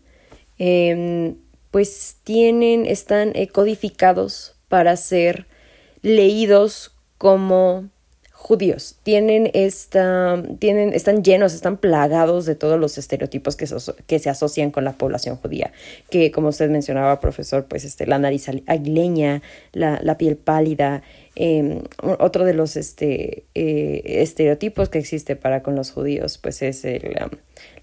em, 0.57 1.37
pues 1.71 2.17
tienen, 2.25 2.85
están 2.85 3.31
eh, 3.35 3.47
codificados 3.47 4.57
para 4.67 4.97
ser 4.97 5.47
leídos 6.01 6.91
como 7.17 7.87
judíos. 8.33 8.97
Tienen 9.03 9.49
esta, 9.53 10.43
tienen, 10.59 10.91
están 10.91 11.23
llenos, 11.23 11.53
están 11.53 11.77
plagados 11.77 12.45
de 12.45 12.55
todos 12.55 12.77
los 12.77 12.97
estereotipos 12.97 13.55
que, 13.55 13.65
que 14.05 14.19
se 14.19 14.29
asocian 14.29 14.69
con 14.69 14.83
la 14.83 14.91
población 14.91 15.37
judía. 15.37 15.71
Que, 16.09 16.31
como 16.31 16.49
usted 16.49 16.69
mencionaba, 16.69 17.21
profesor, 17.21 17.65
pues 17.65 17.85
este, 17.85 18.07
la 18.07 18.19
nariz 18.19 18.49
aguileña, 18.67 19.41
la, 19.71 20.01
la 20.03 20.17
piel 20.17 20.35
pálida, 20.35 21.01
Em, 21.41 21.84
otro 22.01 22.43
de 22.43 22.53
los 22.53 22.75
este, 22.75 23.46
eh, 23.55 24.01
estereotipos 24.03 24.89
que 24.89 25.00
existe 25.00 25.38
para 25.38 25.63
con 25.63 25.74
los 25.74 25.89
judíos, 25.89 26.38
pues 26.38 26.62
es 26.62 26.86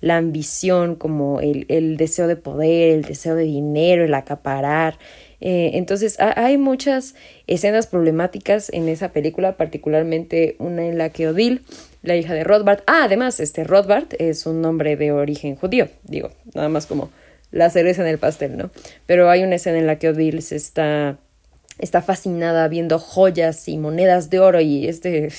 la 0.02 0.18
ambición, 0.18 0.94
como 0.94 1.40
el, 1.40 1.64
el, 1.70 1.96
deseo 1.96 2.26
de 2.26 2.36
poder, 2.36 2.90
el 2.90 3.04
deseo 3.04 3.34
de 3.34 3.44
dinero, 3.44 4.04
el 4.04 4.12
acaparar. 4.12 4.98
Eh, 5.40 5.70
entonces 5.72 6.18
hay 6.18 6.58
muchas 6.58 7.14
escenas 7.46 7.86
problemáticas 7.86 8.70
en 8.74 8.90
esa 8.90 9.12
película, 9.12 9.56
particularmente 9.56 10.56
una 10.58 10.84
en 10.84 10.98
la 10.98 11.08
que 11.08 11.26
Odile, 11.26 11.62
la 12.02 12.14
hija 12.14 12.34
de 12.34 12.44
Rothbard, 12.44 12.82
ah, 12.86 13.04
además, 13.04 13.40
este 13.40 13.64
Rothbard 13.64 14.08
es 14.18 14.44
un 14.44 14.60
nombre 14.60 14.96
de 14.96 15.12
origen 15.12 15.56
judío, 15.56 15.88
digo, 16.04 16.28
nada 16.52 16.68
más 16.68 16.84
como 16.84 17.08
la 17.52 17.70
cereza 17.70 18.02
en 18.02 18.08
el 18.08 18.18
pastel, 18.18 18.58
¿no? 18.58 18.70
Pero 19.06 19.30
hay 19.30 19.44
una 19.44 19.54
escena 19.54 19.78
en 19.78 19.86
la 19.86 19.98
que 19.98 20.10
Odile 20.10 20.42
se 20.42 20.56
está 20.56 21.18
está 21.78 22.02
fascinada 22.02 22.68
viendo 22.68 22.98
joyas 22.98 23.68
y 23.68 23.78
monedas 23.78 24.30
de 24.30 24.40
oro 24.40 24.60
y 24.60 24.88
este... 24.88 25.30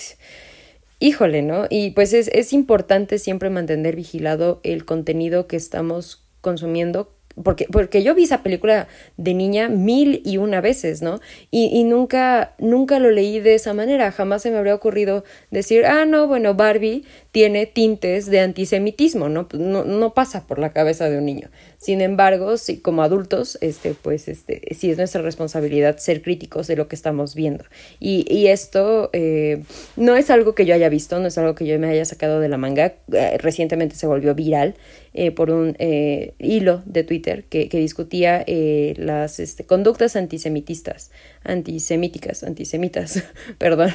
Híjole, 1.00 1.44
¿no? 1.44 1.68
Y 1.70 1.92
pues 1.92 2.12
es, 2.14 2.28
es 2.30 2.54
importante 2.54 3.20
siempre 3.20 3.52
mantener 3.52 3.96
vigilado 3.96 4.60
el 4.64 4.84
contenido 4.84 5.46
que 5.46 5.56
estamos 5.56 6.26
consumiendo 6.42 7.17
porque, 7.44 7.68
porque 7.72 8.04
yo 8.04 8.16
vi 8.16 8.24
esa 8.24 8.44
película 8.44 8.88
de 9.18 9.34
niña 9.34 9.70
mil 9.70 10.22
y 10.26 10.38
una 10.38 10.62
veces, 10.62 11.02
¿no? 11.02 11.20
Y, 11.52 11.66
y, 11.68 11.84
nunca, 11.84 12.56
nunca 12.58 13.00
lo 13.00 13.12
leí 13.12 13.40
de 13.40 13.56
esa 13.56 13.74
manera, 13.74 14.12
jamás 14.12 14.42
se 14.42 14.52
me 14.52 14.58
habría 14.58 14.76
ocurrido 14.76 15.24
decir, 15.52 15.86
ah, 15.86 16.06
no, 16.06 16.28
bueno, 16.28 16.56
Barbie 16.56 17.06
tiene 17.32 17.66
tintes 17.66 18.26
de 18.28 18.40
antisemitismo, 18.40 19.30
¿no? 19.30 19.48
Pues 19.48 19.62
no, 19.62 19.84
no 19.84 20.14
pasa 20.14 20.48
por 20.48 20.60
la 20.60 20.74
cabeza 20.74 21.10
de 21.10 21.18
un 21.20 21.26
niño. 21.26 21.50
Sin 21.78 22.02
embargo, 22.02 22.58
sí, 22.58 22.80
como 22.80 23.04
adultos, 23.04 23.58
este, 23.62 23.94
pues, 23.94 24.28
este, 24.28 24.62
sí 24.74 24.90
es 24.90 24.98
nuestra 24.98 25.22
responsabilidad 25.22 25.98
ser 25.98 26.24
críticos 26.24 26.66
de 26.68 26.76
lo 26.76 26.88
que 26.88 26.96
estamos 26.96 27.36
viendo. 27.36 27.66
Y, 28.00 28.26
y 28.34 28.48
esto 28.48 29.12
eh, 29.14 29.62
no 29.96 30.16
es 30.16 30.32
algo 30.32 30.56
que 30.56 30.66
yo 30.66 30.74
haya 30.74 30.90
visto, 30.90 31.20
no 31.20 31.28
es 31.28 31.38
algo 31.38 31.54
que 31.54 31.68
yo 31.68 31.78
me 31.78 31.88
haya 31.88 32.06
sacado 32.06 32.40
de 32.40 32.50
la 32.50 32.58
manga. 32.58 32.96
Eh, 33.14 33.38
recientemente 33.38 33.96
se 33.96 34.08
volvió 34.08 34.34
viral 34.34 34.76
eh, 35.20 35.32
por 35.32 35.50
un 35.50 35.76
eh, 35.80 36.36
hilo 36.38 36.84
de 36.86 37.04
Twitter 37.04 37.46
que, 37.46 37.68
discutía 37.68 38.44
eh, 38.46 38.94
las 38.98 39.40
este, 39.40 39.66
conductas 39.66 40.16
antisemitistas, 40.16 41.10
antisemíticas, 41.44 42.44
antisemitas, 42.44 43.24
perdón, 43.58 43.90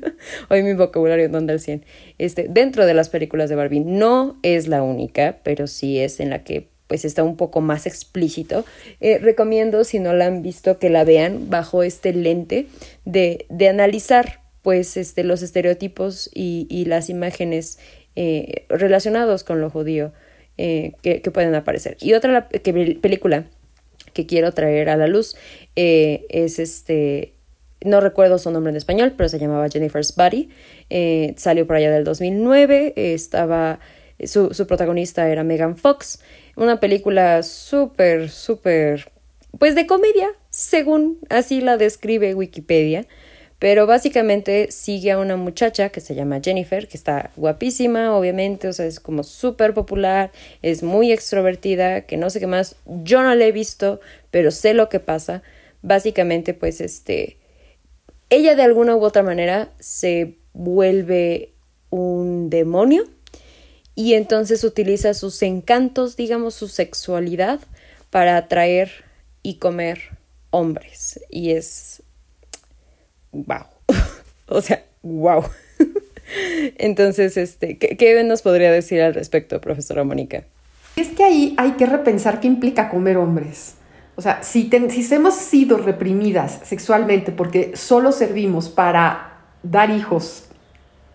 hoy 0.50 0.62
mi 0.62 0.74
vocabulario 0.74 1.30
no 1.30 1.38
anda 1.38 1.54
al 1.54 1.60
100, 1.60 1.82
este, 2.18 2.46
dentro 2.50 2.84
de 2.84 2.92
las 2.92 3.08
películas 3.08 3.48
de 3.48 3.56
Barbie. 3.56 3.80
No 3.80 4.38
es 4.42 4.68
la 4.68 4.82
única, 4.82 5.38
pero 5.42 5.66
sí 5.66 5.98
es 5.98 6.20
en 6.20 6.28
la 6.28 6.44
que 6.44 6.68
pues 6.88 7.06
está 7.06 7.24
un 7.24 7.38
poco 7.38 7.62
más 7.62 7.86
explícito. 7.86 8.66
Eh, 9.00 9.16
recomiendo, 9.16 9.82
si 9.82 9.98
no 9.98 10.12
la 10.12 10.26
han 10.26 10.42
visto, 10.42 10.78
que 10.78 10.90
la 10.90 11.04
vean 11.04 11.48
bajo 11.48 11.84
este 11.84 12.12
lente 12.12 12.66
de, 13.06 13.46
de 13.48 13.68
analizar 13.70 14.42
pues 14.60 14.98
este, 14.98 15.24
los 15.24 15.40
estereotipos 15.40 16.28
y, 16.34 16.66
y 16.68 16.84
las 16.84 17.08
imágenes 17.08 17.78
eh, 18.14 18.66
relacionados 18.68 19.42
con 19.42 19.62
lo 19.62 19.70
judío 19.70 20.12
eh, 20.58 20.92
que, 21.02 21.20
pueden 21.30 21.54
aparecer. 21.54 21.96
Y 22.00 22.14
otra 22.14 22.48
película 22.48 23.44
que 24.12 24.26
quiero 24.26 24.52
traer 24.52 24.88
a 24.88 24.96
la 24.96 25.06
luz 25.06 25.36
es 25.74 26.58
este 26.58 27.32
no 27.84 28.00
recuerdo 28.00 28.38
su 28.38 28.50
nombre 28.50 28.70
en 28.70 28.76
español, 28.76 29.14
pero 29.16 29.28
se 29.28 29.38
llamaba 29.38 29.68
Jennifer's 29.68 30.14
Body. 30.16 30.48
salió 31.36 31.66
por 31.66 31.76
allá 31.76 31.90
del 31.90 32.04
2009. 32.04 32.94
estaba 32.96 33.80
su, 34.24 34.54
su, 34.54 34.66
protagonista 34.66 35.28
era 35.28 35.44
Megan 35.44 35.76
Fox. 35.76 36.20
Una 36.56 36.80
película 36.80 37.42
súper, 37.42 38.30
súper, 38.30 39.12
pues 39.58 39.74
de 39.74 39.86
comedia, 39.86 40.28
según 40.48 41.18
así 41.28 41.60
la 41.60 41.76
describe 41.76 42.34
Wikipedia. 42.34 43.06
Pero 43.58 43.86
básicamente 43.86 44.70
sigue 44.70 45.12
a 45.12 45.18
una 45.18 45.36
muchacha 45.36 45.88
que 45.88 46.00
se 46.00 46.14
llama 46.14 46.40
Jennifer, 46.42 46.88
que 46.88 46.96
está 46.96 47.30
guapísima, 47.36 48.14
obviamente, 48.14 48.68
o 48.68 48.72
sea, 48.72 48.84
es 48.84 49.00
como 49.00 49.22
súper 49.22 49.72
popular, 49.72 50.30
es 50.60 50.82
muy 50.82 51.10
extrovertida, 51.10 52.02
que 52.02 52.18
no 52.18 52.28
sé 52.28 52.40
qué 52.40 52.46
más. 52.46 52.76
Yo 52.84 53.22
no 53.22 53.34
la 53.34 53.44
he 53.44 53.52
visto, 53.52 54.00
pero 54.30 54.50
sé 54.50 54.74
lo 54.74 54.90
que 54.90 55.00
pasa. 55.00 55.42
Básicamente, 55.80 56.52
pues, 56.52 56.82
este, 56.82 57.38
ella 58.28 58.54
de 58.56 58.62
alguna 58.62 58.94
u 58.94 59.02
otra 59.02 59.22
manera 59.22 59.70
se 59.78 60.36
vuelve 60.52 61.54
un 61.90 62.50
demonio 62.50 63.04
y 63.94 64.14
entonces 64.14 64.64
utiliza 64.64 65.14
sus 65.14 65.42
encantos, 65.42 66.16
digamos, 66.16 66.54
su 66.54 66.68
sexualidad 66.68 67.60
para 68.10 68.36
atraer 68.36 68.90
y 69.42 69.54
comer 69.54 70.18
hombres. 70.50 71.20
Y 71.30 71.52
es... 71.52 72.02
wow. 73.44 73.64
o 74.48 74.60
sea, 74.60 74.82
wow. 75.02 75.44
entonces, 76.78 77.36
este, 77.36 77.78
¿qué, 77.78 77.96
¿qué, 77.96 78.22
nos 78.24 78.42
podría 78.42 78.70
decir 78.70 79.02
al 79.02 79.14
respecto, 79.14 79.60
profesora 79.60 80.04
Mónica? 80.04 80.44
Es 80.96 81.08
que 81.08 81.24
ahí 81.24 81.54
hay 81.58 81.72
que 81.72 81.86
repensar 81.86 82.40
qué 82.40 82.46
implica 82.46 82.88
comer 82.88 83.16
hombres. 83.16 83.74
O 84.16 84.22
sea, 84.22 84.42
si, 84.42 84.70
si 84.88 85.14
hemos 85.14 85.34
sido 85.34 85.76
reprimidas 85.76 86.60
sexualmente 86.64 87.32
porque 87.32 87.76
solo 87.76 88.12
servimos 88.12 88.70
para 88.70 89.40
dar 89.62 89.90
hijos 89.90 90.46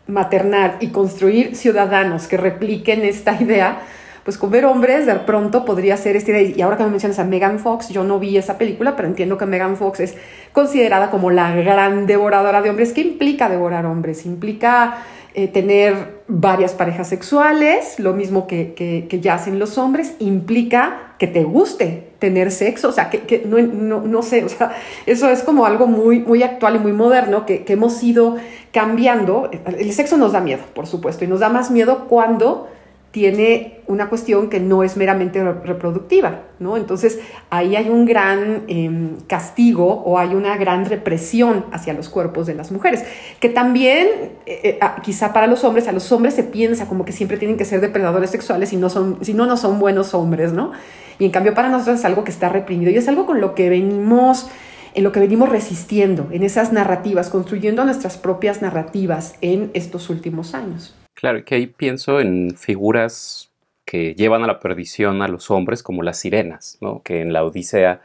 maternar 0.07 0.77
y 0.81 0.87
construir 0.87 1.55
ciudadanos 1.55 2.27
que 2.27 2.37
repliquen 2.37 3.03
esta 3.03 3.33
idea, 3.41 3.81
pues 4.23 4.37
comer 4.37 4.65
hombres 4.65 5.05
de 5.05 5.15
pronto 5.15 5.65
podría 5.65 5.97
ser 5.97 6.15
esta 6.15 6.31
idea. 6.31 6.53
Y 6.55 6.61
ahora 6.61 6.77
que 6.77 6.83
me 6.83 6.89
mencionas 6.89 7.19
a 7.19 7.23
Megan 7.23 7.59
Fox, 7.59 7.89
yo 7.89 8.03
no 8.03 8.19
vi 8.19 8.37
esa 8.37 8.57
película, 8.57 8.95
pero 8.95 9.07
entiendo 9.07 9.37
que 9.37 9.45
Megan 9.45 9.77
Fox 9.77 9.99
es 9.99 10.15
considerada 10.51 11.09
como 11.09 11.31
la 11.31 11.55
gran 11.55 12.05
devoradora 12.05 12.61
de 12.61 12.69
hombres. 12.69 12.93
¿Qué 12.93 13.01
implica 13.01 13.49
devorar 13.49 13.85
hombres? 13.85 14.25
Implica 14.25 15.03
eh, 15.33 15.47
tener 15.47 16.23
varias 16.27 16.73
parejas 16.73 17.07
sexuales, 17.07 17.99
lo 17.99 18.11
mismo 18.11 18.47
que, 18.47 18.73
que, 18.75 19.19
ya 19.21 19.35
hacen 19.35 19.59
los 19.59 19.77
hombres, 19.77 20.13
implica 20.19 21.13
que 21.19 21.27
te 21.27 21.43
guste 21.43 22.09
tener 22.19 22.51
sexo, 22.51 22.89
o 22.89 22.91
sea, 22.91 23.09
que, 23.09 23.43
no, 23.45 23.57
no, 23.59 24.01
no, 24.01 24.23
sé, 24.23 24.43
o 24.43 24.49
sea, 24.49 24.73
eso 25.05 25.29
es 25.29 25.41
como 25.43 25.65
algo 25.65 25.87
muy, 25.87 26.19
muy 26.19 26.43
actual 26.43 26.75
y 26.75 26.79
muy 26.79 26.91
moderno 26.91 27.45
que, 27.45 27.63
que 27.63 27.73
hemos 27.73 28.03
ido 28.03 28.35
cambiando. 28.73 29.49
El 29.65 29.93
sexo 29.93 30.17
nos 30.17 30.33
da 30.33 30.41
miedo, 30.41 30.63
por 30.73 30.85
supuesto, 30.85 31.23
y 31.23 31.27
nos 31.27 31.39
da 31.39 31.47
más 31.47 31.71
miedo 31.71 32.07
cuando 32.09 32.67
tiene 33.11 33.81
una 33.87 34.07
cuestión 34.07 34.49
que 34.49 34.61
no 34.61 34.83
es 34.83 34.95
meramente 34.95 35.43
reproductiva, 35.43 36.43
¿no? 36.59 36.77
Entonces 36.77 37.19
ahí 37.49 37.75
hay 37.75 37.89
un 37.89 38.05
gran 38.05 38.63
em, 38.67 39.17
castigo 39.27 39.85
o 39.85 40.17
hay 40.17 40.33
una 40.33 40.55
gran 40.55 40.85
represión 40.85 41.65
hacia 41.73 41.93
los 41.93 42.07
cuerpos 42.07 42.47
de 42.47 42.55
las 42.55 42.71
mujeres, 42.71 43.03
que 43.41 43.49
también 43.49 44.07
eh, 44.45 44.61
eh, 44.63 44.77
ah, 44.79 44.97
quizá 45.03 45.33
para 45.33 45.47
los 45.47 45.65
hombres, 45.65 45.89
a 45.89 45.91
los 45.91 46.09
hombres 46.13 46.35
se 46.35 46.43
piensa 46.43 46.87
como 46.87 47.03
que 47.03 47.11
siempre 47.11 47.37
tienen 47.37 47.57
que 47.57 47.65
ser 47.65 47.81
depredadores 47.81 48.29
sexuales 48.29 48.71
y 48.71 48.77
no 48.77 48.89
son, 48.89 49.17
si 49.21 49.33
no, 49.33 49.45
no 49.45 49.57
son 49.57 49.77
buenos 49.79 50.13
hombres, 50.13 50.53
¿no? 50.53 50.71
Y 51.19 51.25
en 51.25 51.31
cambio 51.31 51.53
para 51.53 51.67
nosotros 51.67 51.99
es 51.99 52.05
algo 52.05 52.23
que 52.23 52.31
está 52.31 52.47
reprimido 52.47 52.91
y 52.91 52.97
es 52.97 53.09
algo 53.09 53.25
con 53.25 53.41
lo 53.41 53.55
que 53.55 53.69
venimos 53.69 54.49
en 54.93 55.05
lo 55.05 55.13
que 55.13 55.21
venimos 55.21 55.47
resistiendo, 55.47 56.27
en 56.31 56.43
esas 56.43 56.73
narrativas, 56.73 57.29
construyendo 57.29 57.85
nuestras 57.85 58.17
propias 58.17 58.61
narrativas 58.61 59.35
en 59.39 59.71
estos 59.73 60.09
últimos 60.09 60.53
años. 60.53 60.95
Claro, 61.21 61.45
que 61.45 61.53
ahí 61.53 61.67
pienso 61.67 62.19
en 62.19 62.57
figuras 62.57 63.51
que 63.85 64.15
llevan 64.15 64.43
a 64.43 64.47
la 64.47 64.59
perdición 64.59 65.21
a 65.21 65.27
los 65.27 65.51
hombres, 65.51 65.83
como 65.83 66.01
las 66.01 66.17
sirenas, 66.17 66.79
¿no? 66.81 67.03
que 67.03 67.21
en 67.21 67.31
la 67.31 67.43
Odisea 67.43 68.01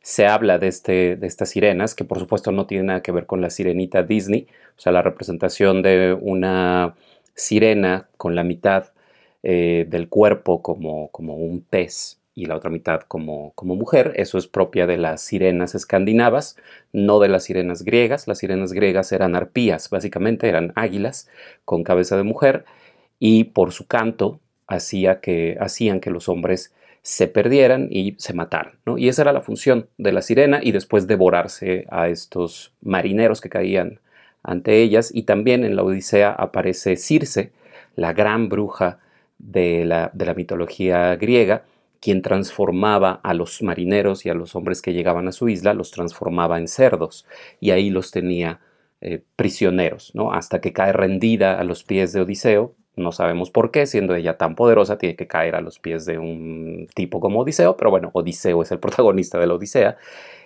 se 0.00 0.26
habla 0.26 0.58
de, 0.58 0.68
este, 0.68 1.16
de 1.16 1.26
estas 1.26 1.50
sirenas, 1.50 1.94
que 1.94 2.04
por 2.04 2.18
supuesto 2.18 2.52
no 2.52 2.66
tiene 2.66 2.84
nada 2.84 3.02
que 3.02 3.12
ver 3.12 3.26
con 3.26 3.42
la 3.42 3.50
sirenita 3.50 4.02
Disney, 4.02 4.46
o 4.78 4.80
sea, 4.80 4.92
la 4.92 5.02
representación 5.02 5.82
de 5.82 6.16
una 6.18 6.94
sirena 7.34 8.08
con 8.16 8.34
la 8.34 8.44
mitad 8.44 8.92
eh, 9.42 9.84
del 9.86 10.08
cuerpo 10.08 10.62
como, 10.62 11.10
como 11.10 11.36
un 11.36 11.60
pez 11.60 12.18
y 12.34 12.46
la 12.46 12.56
otra 12.56 12.70
mitad 12.70 13.00
como, 13.02 13.52
como 13.54 13.76
mujer. 13.76 14.12
Eso 14.16 14.38
es 14.38 14.46
propia 14.46 14.86
de 14.86 14.98
las 14.98 15.22
sirenas 15.22 15.74
escandinavas, 15.74 16.56
no 16.92 17.20
de 17.20 17.28
las 17.28 17.44
sirenas 17.44 17.84
griegas. 17.84 18.26
Las 18.26 18.38
sirenas 18.38 18.72
griegas 18.72 19.12
eran 19.12 19.36
arpías, 19.36 19.90
básicamente 19.90 20.48
eran 20.48 20.72
águilas 20.74 21.28
con 21.64 21.84
cabeza 21.84 22.16
de 22.16 22.24
mujer 22.24 22.64
y 23.18 23.44
por 23.44 23.72
su 23.72 23.86
canto 23.86 24.40
hacía 24.66 25.20
que, 25.20 25.56
hacían 25.60 26.00
que 26.00 26.10
los 26.10 26.28
hombres 26.28 26.74
se 27.02 27.28
perdieran 27.28 27.88
y 27.90 28.16
se 28.18 28.32
mataran. 28.32 28.78
Y 28.96 29.08
esa 29.08 29.22
era 29.22 29.32
la 29.32 29.42
función 29.42 29.88
de 29.98 30.12
la 30.12 30.22
sirena 30.22 30.60
y 30.62 30.72
después 30.72 31.06
devorarse 31.06 31.86
a 31.90 32.08
estos 32.08 32.72
marineros 32.80 33.40
que 33.40 33.50
caían 33.50 34.00
ante 34.42 34.82
ellas. 34.82 35.10
Y 35.14 35.24
también 35.24 35.64
en 35.64 35.76
la 35.76 35.82
Odisea 35.82 36.30
aparece 36.32 36.96
Circe, 36.96 37.52
la 37.94 38.14
gran 38.14 38.48
bruja 38.48 39.00
de 39.38 39.84
la, 39.84 40.10
de 40.14 40.24
la 40.24 40.34
mitología 40.34 41.14
griega, 41.16 41.64
quien 42.04 42.20
transformaba 42.20 43.18
a 43.22 43.32
los 43.32 43.62
marineros 43.62 44.26
y 44.26 44.28
a 44.28 44.34
los 44.34 44.54
hombres 44.54 44.82
que 44.82 44.92
llegaban 44.92 45.26
a 45.26 45.32
su 45.32 45.48
isla, 45.48 45.72
los 45.72 45.90
transformaba 45.90 46.58
en 46.58 46.68
cerdos 46.68 47.24
y 47.60 47.70
ahí 47.70 47.88
los 47.88 48.10
tenía 48.10 48.60
eh, 49.00 49.22
prisioneros, 49.36 50.14
¿no? 50.14 50.30
Hasta 50.30 50.60
que 50.60 50.74
cae 50.74 50.92
rendida 50.92 51.58
a 51.58 51.64
los 51.64 51.82
pies 51.82 52.12
de 52.12 52.20
Odiseo, 52.20 52.74
no 52.94 53.10
sabemos 53.10 53.50
por 53.50 53.70
qué, 53.70 53.86
siendo 53.86 54.14
ella 54.14 54.36
tan 54.36 54.54
poderosa, 54.54 54.98
tiene 54.98 55.16
que 55.16 55.26
caer 55.26 55.54
a 55.54 55.62
los 55.62 55.78
pies 55.78 56.04
de 56.04 56.18
un 56.18 56.88
tipo 56.94 57.20
como 57.20 57.40
Odiseo, 57.40 57.74
pero 57.78 57.88
bueno, 57.88 58.10
Odiseo 58.12 58.60
es 58.60 58.70
el 58.70 58.78
protagonista 58.80 59.38
de 59.38 59.46
la 59.46 59.54
Odisea 59.54 59.96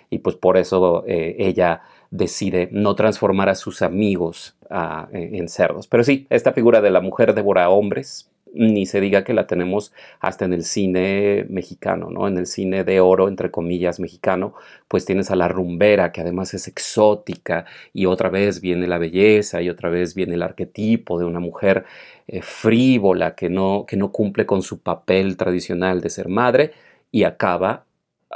y 0.09 0.19
pues 0.19 0.37
por 0.37 0.55
eso 0.55 1.03
eh, 1.07 1.35
ella 1.39 1.81
decide 2.09 2.69
no 2.71 2.95
transformar 2.95 3.49
a 3.49 3.55
sus 3.55 3.81
amigos 3.81 4.55
ah, 4.69 5.09
en 5.11 5.49
cerdos. 5.49 5.87
Pero 5.87 6.05
sí, 6.05 6.25
esta 6.29 6.53
figura 6.53 6.79
de 6.79 6.89
la 6.89 7.01
mujer 7.01 7.33
devora 7.33 7.69
hombres, 7.69 8.31
ni 8.53 8.85
se 8.85 9.01
diga 9.01 9.23
que 9.23 9.33
la 9.33 9.47
tenemos 9.47 9.93
hasta 10.19 10.45
en 10.45 10.53
el 10.53 10.63
cine 10.63 11.45
mexicano, 11.49 12.09
¿no? 12.09 12.27
En 12.27 12.37
el 12.37 12.45
cine 12.45 12.83
de 12.83 12.99
oro, 12.99 13.27
entre 13.27 13.51
comillas, 13.51 13.99
mexicano, 13.99 14.53
pues 14.87 15.05
tienes 15.05 15.31
a 15.31 15.35
la 15.35 15.47
rumbera, 15.47 16.11
que 16.11 16.21
además 16.21 16.53
es 16.53 16.67
exótica, 16.67 17.65
y 17.93 18.05
otra 18.05 18.29
vez 18.29 18.61
viene 18.61 18.87
la 18.87 18.97
belleza, 18.97 19.61
y 19.61 19.69
otra 19.69 19.89
vez 19.89 20.15
viene 20.15 20.35
el 20.35 20.43
arquetipo 20.43 21.19
de 21.19 21.25
una 21.25 21.39
mujer 21.39 21.85
eh, 22.27 22.41
frívola 22.41 23.35
que 23.35 23.49
no, 23.49 23.85
que 23.87 23.97
no 23.97 24.11
cumple 24.11 24.45
con 24.45 24.61
su 24.61 24.79
papel 24.81 25.37
tradicional 25.37 26.01
de 26.01 26.09
ser 26.09 26.29
madre, 26.29 26.71
y 27.11 27.23
acaba 27.23 27.85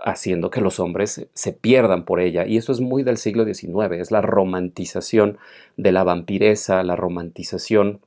haciendo 0.04 0.50
que 0.50 0.62
los 0.62 0.80
hombres 0.80 1.28
se 1.34 1.54
pierdan 1.54 2.06
por 2.06 2.20
ella. 2.20 2.46
Y 2.46 2.58
eso 2.58 2.72
es 2.72 2.80
muy 2.82 3.04
del 3.04 3.18
siglo 3.18 3.46
XIX, 3.46 3.94
es 4.00 4.12
la 4.12 4.22
romantización 4.22 5.38
de 5.78 5.92
la 5.92 6.04
vampiresa, 6.04 6.84
la 6.84 6.96
romantización 6.96 8.00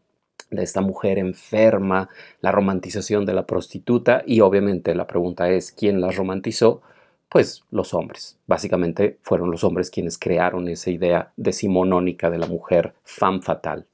de 0.51 0.63
esta 0.63 0.81
mujer 0.81 1.19
enferma, 1.19 2.09
la 2.41 2.53
romantización 2.53 3.27
de 3.27 3.35
la 3.35 3.47
prostituta 3.47 4.23
y 4.27 4.41
obviamente 4.41 4.95
la 4.95 5.07
pregunta 5.07 5.51
es, 5.51 5.73
¿quién 5.73 6.01
la 6.01 6.11
romantizó? 6.11 6.83
Pues 7.29 7.65
los 7.71 7.93
hombres. 7.95 8.39
Básicamente 8.47 9.19
fueron 9.23 9.51
los 9.51 9.65
hombres 9.65 9.91
quienes 9.91 10.19
crearon 10.19 10.69
esa 10.69 10.91
idea 10.91 11.33
decimonónica 11.37 12.31
de 12.31 12.39
la 12.39 12.47
mujer 12.47 12.95
fan 13.03 13.43
fatal. 13.43 13.87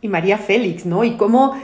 Y 0.00 0.08
María 0.08 0.38
Félix, 0.38 0.86
¿no? 0.86 1.04
Y 1.04 1.16
cómo 1.16 1.54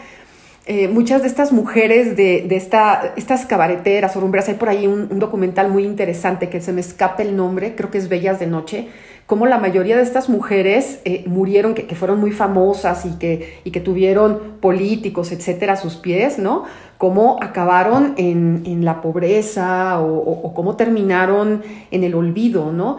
eh, 0.69 0.89
muchas 0.89 1.23
de 1.23 1.29
estas 1.29 1.53
mujeres 1.53 2.17
de, 2.17 2.45
de 2.49 2.57
esta, 2.57 3.15
estas 3.17 3.47
cabareteras 3.47 4.17
o 4.17 4.33
hay 4.49 4.55
por 4.55 4.69
ahí 4.69 4.89
un, 4.89 5.07
un, 5.13 5.21
documental 5.21 5.71
muy 5.71 5.85
interesante 5.85 6.49
que 6.49 6.61
se 6.61 6.73
me 6.73 6.81
escape 6.81 7.23
el 7.23 7.37
nombre, 7.37 7.77
creo 7.77 7.93
que 7.93 7.99
es 7.99 8.09
Bellas 8.09 8.41
de 8.41 8.49
Noche, 8.49 8.89
como 9.27 9.47
la 9.47 9.59
mayoría 9.59 9.97
de 9.97 10.03
estas 10.03 10.29
mujeres 10.29 11.01
eh, 11.05 11.25
murieron, 11.27 11.75
que, 11.75 11.95
fueron 11.97 12.21
muy 12.21 12.31
famosas 12.31 13.05
y 13.05 13.19
que, 13.19 13.59
y 13.65 13.73
que 13.73 13.81
tuvieron 13.81 14.59
políticos, 14.61 15.33
etcétera, 15.33 15.73
a 15.73 15.77
sus 15.77 15.97
pies, 15.97 16.39
¿no? 16.39 16.63
Cómo 16.97 17.37
acabaron 17.43 18.15
en, 18.17 18.85
la 18.85 19.03
pobreza 19.03 20.01
o, 20.01 20.55
cómo 20.55 20.77
terminaron 20.77 21.63
en 21.91 22.05
el 22.05 22.15
olvido, 22.15 22.73
¿no? 22.73 22.99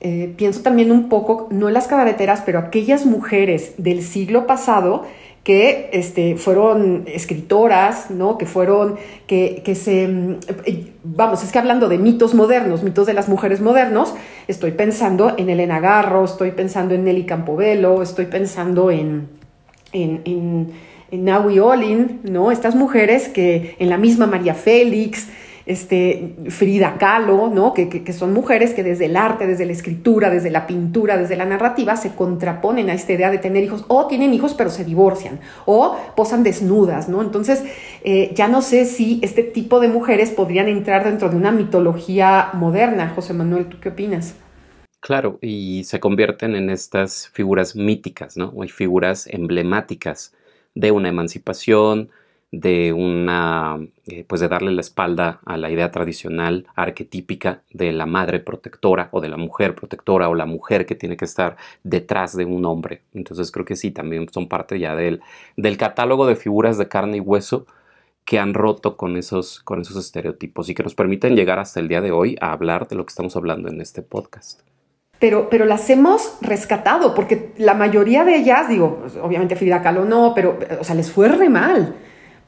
Eh, 0.00 0.34
pienso 0.36 0.62
también 0.62 0.90
un 0.90 1.08
poco, 1.08 1.46
no 1.50 1.68
en 1.68 1.74
las 1.74 1.86
cabareteras, 1.86 2.42
pero 2.44 2.58
aquellas 2.58 3.06
mujeres 3.06 3.74
del 3.78 4.02
siglo 4.02 4.46
pasado 4.46 5.04
que 5.44 5.88
este, 5.92 6.36
fueron 6.36 7.04
escritoras, 7.06 8.10
¿no? 8.10 8.36
que 8.36 8.46
fueron, 8.46 8.96
que, 9.26 9.62
que, 9.64 9.74
se, 9.74 10.06
mm, 10.06 10.38
vamos, 11.02 11.42
es 11.42 11.50
que 11.50 11.58
hablando 11.58 11.88
de 11.88 11.98
mitos 11.98 12.34
modernos, 12.34 12.82
mitos 12.82 13.06
de 13.06 13.14
las 13.14 13.28
mujeres 13.28 13.60
modernos, 13.60 14.14
estoy 14.48 14.72
pensando 14.72 15.34
en 15.38 15.48
Elena 15.48 15.80
Garro, 15.80 16.24
estoy 16.24 16.50
pensando 16.50 16.94
en 16.94 17.04
Nelly 17.04 17.24
Campobello, 17.24 18.02
estoy 18.02 18.26
pensando 18.26 18.90
en, 18.90 19.28
en, 19.92 20.20
en, 20.26 20.72
en 21.10 21.24
Naui 21.24 21.58
Olin, 21.58 22.20
¿no? 22.22 22.52
Estas 22.52 22.74
mujeres 22.74 23.28
que 23.28 23.76
en 23.78 23.88
la 23.88 23.96
misma 23.96 24.26
María 24.26 24.54
Félix, 24.54 25.28
este, 25.70 26.34
Frida 26.48 26.96
Kahlo, 26.98 27.48
¿no? 27.48 27.72
Que, 27.72 28.12
son 28.12 28.32
mujeres 28.32 28.74
que 28.74 28.82
desde 28.82 29.06
el 29.06 29.16
arte, 29.16 29.46
desde 29.46 29.66
la 29.66 29.72
escritura, 29.72 30.28
desde 30.30 30.50
la 30.50 30.66
pintura, 30.66 31.16
desde 31.16 31.36
la 31.36 31.46
narrativa, 31.46 31.96
se 31.96 32.14
contraponen 32.14 32.90
a 32.90 32.94
esta 32.94 33.12
idea 33.12 33.30
de 33.30 33.38
tener 33.38 33.62
hijos, 33.62 33.84
o 33.88 34.06
tienen 34.06 34.34
hijos 34.34 34.54
pero 34.54 34.70
se 34.70 34.84
divorcian, 34.84 35.40
o 35.66 35.96
posan 36.16 36.42
desnudas, 36.42 37.08
¿no? 37.08 37.22
Entonces, 37.22 37.62
eh, 38.02 38.32
ya 38.34 38.48
no 38.48 38.62
sé 38.62 38.84
si 38.84 39.20
este 39.22 39.42
tipo 39.42 39.78
de 39.80 39.88
mujeres 39.88 40.30
podrían 40.30 40.68
entrar 40.68 41.04
dentro 41.04 41.28
de 41.28 41.36
una 41.36 41.52
mitología 41.52 42.50
moderna. 42.54 43.12
José 43.14 43.32
Manuel, 43.32 43.66
¿tú 43.66 43.78
qué 43.80 43.90
opinas? 43.90 44.34
Claro, 45.00 45.38
y 45.40 45.84
se 45.84 46.00
convierten 46.00 46.56
en 46.56 46.68
estas 46.68 47.28
figuras 47.28 47.76
míticas, 47.76 48.36
¿no? 48.36 48.52
O 48.54 48.66
figuras 48.66 49.26
emblemáticas 49.28 50.34
de 50.74 50.90
una 50.90 51.08
emancipación, 51.08 52.10
de 52.52 52.92
una, 52.92 53.78
eh, 54.06 54.24
pues 54.26 54.40
de 54.40 54.48
darle 54.48 54.72
la 54.72 54.80
espalda 54.80 55.40
a 55.44 55.56
la 55.56 55.70
idea 55.70 55.90
tradicional 55.92 56.66
arquetípica 56.74 57.62
de 57.72 57.92
la 57.92 58.06
madre 58.06 58.40
protectora 58.40 59.08
o 59.12 59.20
de 59.20 59.28
la 59.28 59.36
mujer 59.36 59.74
protectora 59.76 60.28
o 60.28 60.34
la 60.34 60.46
mujer 60.46 60.84
que 60.84 60.96
tiene 60.96 61.16
que 61.16 61.24
estar 61.24 61.56
detrás 61.84 62.36
de 62.36 62.44
un 62.44 62.64
hombre. 62.64 63.02
Entonces 63.14 63.52
creo 63.52 63.64
que 63.64 63.76
sí, 63.76 63.92
también 63.92 64.28
son 64.32 64.48
parte 64.48 64.80
ya 64.80 64.96
del, 64.96 65.20
del 65.56 65.76
catálogo 65.76 66.26
de 66.26 66.34
figuras 66.34 66.76
de 66.76 66.88
carne 66.88 67.18
y 67.18 67.20
hueso 67.20 67.66
que 68.24 68.38
han 68.38 68.54
roto 68.54 68.96
con 68.96 69.16
esos, 69.16 69.60
con 69.60 69.80
esos 69.80 69.96
estereotipos 69.96 70.68
y 70.68 70.74
que 70.74 70.82
nos 70.82 70.94
permiten 70.94 71.36
llegar 71.36 71.58
hasta 71.58 71.80
el 71.80 71.88
día 71.88 72.00
de 72.00 72.10
hoy 72.10 72.36
a 72.40 72.52
hablar 72.52 72.88
de 72.88 72.96
lo 72.96 73.06
que 73.06 73.10
estamos 73.10 73.36
hablando 73.36 73.68
en 73.68 73.80
este 73.80 74.02
podcast. 74.02 74.60
Pero, 75.20 75.48
pero, 75.50 75.66
las 75.66 75.90
hemos 75.90 76.38
rescatado, 76.40 77.14
porque 77.14 77.52
la 77.58 77.74
mayoría 77.74 78.24
de 78.24 78.36
ellas, 78.36 78.70
digo, 78.70 79.04
obviamente 79.22 79.54
Frida 79.54 79.82
Kahlo 79.82 80.06
no, 80.06 80.32
pero, 80.34 80.58
o 80.80 80.84
sea, 80.84 80.94
les 80.94 81.12
fue 81.12 81.28
re 81.28 81.50
mal 81.50 81.94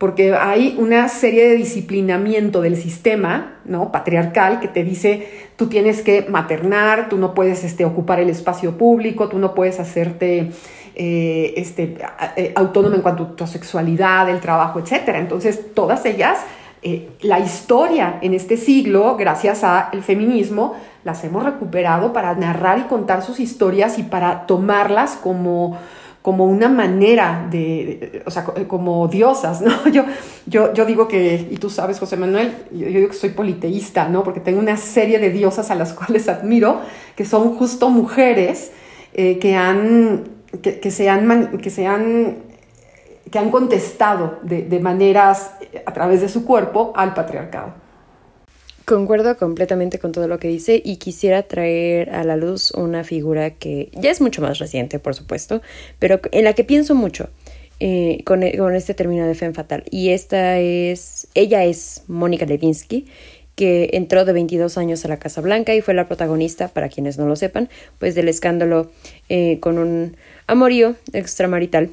porque 0.02 0.34
hay 0.34 0.74
una 0.80 1.08
serie 1.08 1.48
de 1.48 1.54
disciplinamiento 1.54 2.60
del 2.60 2.76
sistema 2.76 3.60
¿no? 3.64 3.92
patriarcal 3.92 4.58
que 4.58 4.66
te 4.66 4.82
dice 4.82 5.28
tú 5.54 5.68
tienes 5.68 6.02
que 6.02 6.26
maternar, 6.28 7.08
tú 7.08 7.18
no 7.18 7.34
puedes 7.34 7.62
este, 7.62 7.84
ocupar 7.84 8.18
el 8.18 8.28
espacio 8.28 8.76
público, 8.76 9.28
tú 9.28 9.38
no 9.38 9.54
puedes 9.54 9.78
hacerte 9.78 10.50
eh, 10.96 11.54
este, 11.56 11.98
eh, 12.34 12.52
autónomo 12.56 12.96
en 12.96 13.02
cuanto 13.02 13.22
a 13.22 13.36
tu 13.36 13.46
sexualidad, 13.46 14.28
el 14.28 14.40
trabajo, 14.40 14.80
etc. 14.80 15.10
Entonces, 15.14 15.72
todas 15.72 16.04
ellas, 16.04 16.38
eh, 16.82 17.10
la 17.20 17.38
historia 17.38 18.18
en 18.22 18.34
este 18.34 18.56
siglo, 18.56 19.14
gracias 19.16 19.62
al 19.62 20.02
feminismo, 20.02 20.74
las 21.04 21.22
hemos 21.22 21.44
recuperado 21.44 22.12
para 22.12 22.34
narrar 22.34 22.80
y 22.80 22.82
contar 22.88 23.22
sus 23.22 23.38
historias 23.38 24.00
y 24.00 24.02
para 24.02 24.46
tomarlas 24.46 25.12
como 25.12 25.78
como 26.22 26.46
una 26.46 26.68
manera 26.68 27.48
de, 27.50 28.22
o 28.24 28.30
sea, 28.30 28.44
como 28.44 29.08
diosas, 29.08 29.61
¿no? 29.61 29.72
Yo, 29.92 30.04
yo, 30.46 30.72
yo 30.72 30.87
digo 30.87 31.08
que, 31.08 31.48
y 31.50 31.56
tú 31.56 31.68
sabes, 31.68 31.98
José 31.98 32.16
Manuel, 32.16 32.52
yo, 32.70 32.87
digo 32.87 33.08
que 33.08 33.14
soy 33.14 33.30
politeísta, 33.30 34.08
¿no? 34.08 34.22
Porque 34.22 34.40
tengo 34.40 34.61
una 34.61 34.76
serie 34.76 35.18
de 35.18 35.30
diosas 35.30 35.70
a 35.70 35.74
las 35.74 35.92
cuales 35.94 36.28
admiro, 36.28 36.80
que 37.16 37.24
son 37.24 37.56
justo 37.56 37.90
mujeres 37.90 38.72
eh, 39.14 39.38
que 39.38 39.56
han, 39.56 40.24
que, 40.62 40.90
se 40.90 41.11
han, 41.11 41.58
que 41.58 41.70
se 41.70 41.87
han 41.87 42.52
que 43.30 43.38
han 43.38 43.50
contestado 43.50 44.38
de, 44.42 44.62
de 44.62 44.78
maneras 44.78 45.52
eh, 45.61 45.82
a 45.87 45.92
través 45.92 46.20
de 46.20 46.28
su 46.28 46.44
cuerpo 46.44 46.92
al 46.94 47.14
patriarcado. 47.14 47.72
Concuerdo 48.92 49.38
completamente 49.38 49.98
con 49.98 50.12
todo 50.12 50.28
lo 50.28 50.38
que 50.38 50.48
dice 50.48 50.83
y 50.85 50.96
quisiera 50.96 51.44
traer 51.44 52.11
a 52.11 52.24
la 52.24 52.37
luz 52.37 52.72
una 52.72 53.05
figura 53.05 53.48
que 53.48 53.88
ya 53.94 54.11
es 54.11 54.20
mucho 54.20 54.42
más 54.42 54.59
reciente, 54.59 54.98
por 54.98 55.14
supuesto, 55.14 55.62
pero 55.98 56.20
en 56.31 56.44
la 56.44 56.52
que 56.52 56.62
pienso 56.62 56.94
mucho 56.94 57.31
eh, 57.81 58.20
con, 58.26 58.42
con, 58.50 58.74
este 58.74 58.92
término 58.92 59.26
de 59.26 59.35
Femme 59.35 59.55
Fatal. 59.55 59.85
Y 59.90 60.11
esta 60.11 60.59
es, 60.59 61.26
ella 61.33 61.64
es 61.64 62.02
Mónica 62.07 62.44
Levinsky, 62.44 63.07
que 63.55 63.88
entró 63.94 64.26
de 64.26 64.35
22 64.35 64.76
años 64.76 65.07
a 65.07 65.09
la 65.09 65.16
Casa 65.16 65.40
Blanca 65.40 65.74
y 65.74 65.81
fue 65.81 65.94
la 65.94 66.07
protagonista, 66.07 66.68
para 66.68 66.90
quienes 66.90 67.16
no 67.16 67.26
lo 67.26 67.35
sepan, 67.35 67.70
pues 67.98 68.14
del 68.14 68.28
escándalo 68.28 68.90
eh, 69.31 69.59
con 69.61 69.78
un 69.78 70.18
amorío 70.46 70.96
extramarital 71.14 71.88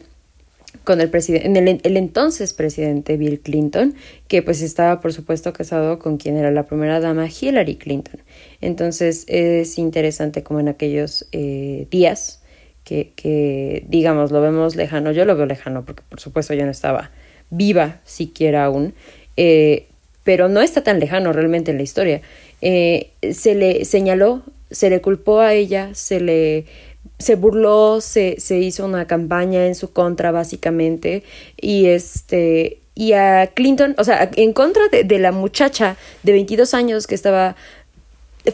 con 0.84 1.02
el, 1.02 1.10
el, 1.14 1.80
el, 1.84 1.98
entonces 1.98 2.54
presidente 2.54 3.18
Bill 3.18 3.40
Clinton, 3.40 3.96
que 4.28 4.42
pues 4.42 4.62
estaba 4.62 5.02
por 5.02 5.14
supuesto 5.14 5.54
casado 5.54 6.00
con 6.00 6.18
quien 6.18 6.38
era 6.38 6.52
la 6.52 6.66
primera 6.66 7.00
dama 7.00 7.28
Hillary 7.28 7.76
Clinton. 7.76 8.22
Entonces 8.62 9.26
es 9.28 9.78
interesante 9.78 10.44
como 10.44 10.60
en 10.60 10.68
aquellos 10.68 11.28
eh, 11.32 11.88
días 11.90 12.42
que, 12.84 13.12
que, 13.16 13.86
digamos, 13.88 14.32
lo 14.32 14.42
vemos 14.42 14.76
lejano, 14.76 15.12
yo 15.12 15.26
lo 15.26 15.36
veo 15.36 15.46
lejano 15.46 15.86
porque 15.86 16.04
por 16.08 16.20
supuesto 16.20 16.54
yo 16.54 16.66
no 16.66 16.72
estaba 16.72 17.12
viva 17.50 18.00
siquiera 18.04 18.66
aún, 18.66 18.94
eh, 19.38 19.88
pero 20.24 20.50
no 20.50 20.62
está 20.62 20.84
tan 20.84 21.00
lejano 21.00 21.34
realmente 21.34 21.72
en 21.72 21.78
la 21.78 21.84
historia. 21.84 22.22
Eh, 22.62 23.12
se 23.32 23.56
le 23.56 23.86
señaló, 23.86 24.44
se 24.70 24.90
le 24.90 25.02
culpó 25.02 25.40
a 25.40 25.54
ella, 25.54 25.94
se 25.94 26.20
le 26.20 26.66
se 27.20 27.36
burló, 27.36 28.02
se, 28.02 28.40
se 28.40 28.58
hizo 28.58 28.86
una 28.86 29.06
campaña 29.06 29.68
en 29.68 29.76
su 29.76 29.92
contra 29.92 30.32
básicamente 30.32 31.24
y 31.58 31.88
este 31.88 32.80
y 32.96 33.14
a 33.14 33.48
Clinton, 33.54 33.96
o 33.98 34.04
sea, 34.04 34.30
en 34.36 34.52
contra 34.52 34.84
de, 34.90 35.20
la 35.20 35.32
muchacha 35.32 35.96
de 36.24 36.34
22 36.34 36.74
años 36.74 37.08
que 37.08 37.16
estaba 37.16 37.56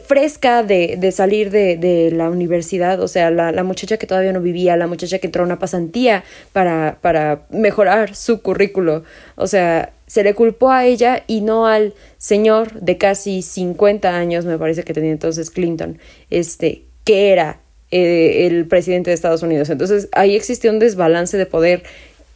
fresca 0.07 0.61
de, 0.61 0.97
de 0.99 1.11
salir 1.11 1.49
de, 1.49 1.77
de, 1.77 2.11
la 2.11 2.29
universidad, 2.29 3.01
o 3.01 3.07
sea, 3.07 3.31
la, 3.31 3.51
la, 3.51 3.63
muchacha 3.63 3.97
que 3.97 4.05
todavía 4.05 4.33
no 4.33 4.41
vivía, 4.41 4.77
la 4.77 4.85
muchacha 4.85 5.17
que 5.17 5.27
entró 5.27 5.41
a 5.41 5.45
una 5.47 5.57
pasantía 5.57 6.23
para, 6.53 6.99
para 7.01 7.47
mejorar 7.49 8.15
su 8.15 8.43
currículo, 8.43 9.03
o 9.35 9.47
sea, 9.47 9.93
se 10.05 10.23
le 10.23 10.35
culpó 10.35 10.69
a 10.69 10.85
ella 10.85 11.23
y 11.25 11.41
no 11.41 11.65
al 11.65 11.95
señor 12.19 12.79
de 12.81 12.99
casi 12.99 13.41
50 13.41 14.15
años, 14.15 14.45
me 14.45 14.59
parece 14.59 14.83
que 14.83 14.93
tenía 14.93 15.11
entonces 15.11 15.49
Clinton, 15.49 15.97
este, 16.29 16.83
que 17.03 17.31
era 17.31 17.61
eh, 17.91 18.47
el 18.47 18.65
presidente 18.67 19.09
de 19.09 19.15
Estados 19.15 19.43
Unidos. 19.43 19.69
Entonces 19.69 20.09
ahí 20.11 20.35
existió 20.35 20.71
un 20.71 20.79
desbalance 20.79 21.37
de 21.37 21.45
poder 21.45 21.83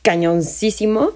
cañoncísimo 0.02 1.12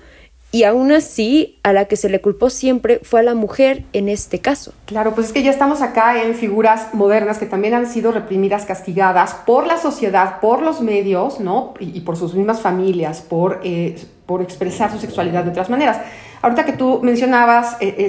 y 0.53 0.65
aún 0.65 0.91
así 0.91 1.57
a 1.63 1.73
la 1.73 1.85
que 1.85 1.95
se 1.95 2.09
le 2.09 2.21
culpó 2.21 2.51
siempre 2.51 2.99
fue 3.01 3.21
a 3.21 3.23
la 3.23 3.33
mujer 3.33 3.85
en 3.91 4.07
este 4.07 4.37
caso. 4.37 4.71
Claro, 4.85 5.15
pues 5.15 5.27
es 5.27 5.33
que 5.33 5.41
ya 5.41 5.49
estamos 5.49 5.81
acá 5.81 6.21
en 6.21 6.35
figuras 6.35 6.93
modernas 6.93 7.39
que 7.39 7.47
también 7.47 7.73
han 7.73 7.87
sido 7.87 8.11
reprimidas, 8.11 8.65
castigadas 8.65 9.33
por 9.47 9.65
la 9.65 9.79
sociedad, 9.79 10.39
por 10.41 10.61
los 10.61 10.79
medios, 10.79 11.39
¿no? 11.39 11.73
Y, 11.79 12.01
por 12.01 12.17
sus 12.17 12.35
mismas 12.35 12.61
familias, 12.61 13.21
por, 13.21 13.61
eh, 13.63 13.95
por 14.27 14.43
expresar 14.43 14.91
su 14.91 14.99
sexualidad 14.99 15.43
de 15.43 15.49
otras 15.49 15.71
maneras. 15.71 15.97
Ahorita 16.43 16.65
que 16.65 16.73
tú 16.73 16.99
mencionabas 17.01 17.77
eh, 17.79 18.05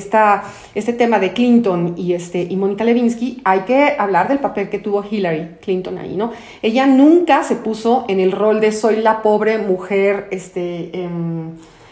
este 0.75 0.93
tema 0.93 1.21
de 1.21 1.33
Clinton 1.33 1.95
y, 1.97 2.15
este, 2.15 2.43
y 2.43 2.57
Mónica 2.57 2.83
Levinsky, 2.83 3.41
hay 3.45 3.61
que 3.61 3.95
hablar 3.97 4.27
del 4.27 4.41
papel 4.41 4.69
que 4.69 4.81
tuvo 4.81 5.05
Hillary 5.09 5.59
Clinton 5.63 5.99
ahí, 5.99 6.17
¿no? 6.17 6.33
Ella 6.61 6.85
nunca 6.85 7.45
se 7.45 7.55
puso 7.55 8.05
en 8.09 8.19
el 8.19 8.33
rol 8.33 8.61
de 8.61 8.73
soy 8.73 8.97
la 8.97 9.23
pobre 9.23 9.59
mujer 9.59 10.27
este, 10.33 10.91
eh, 10.93 11.09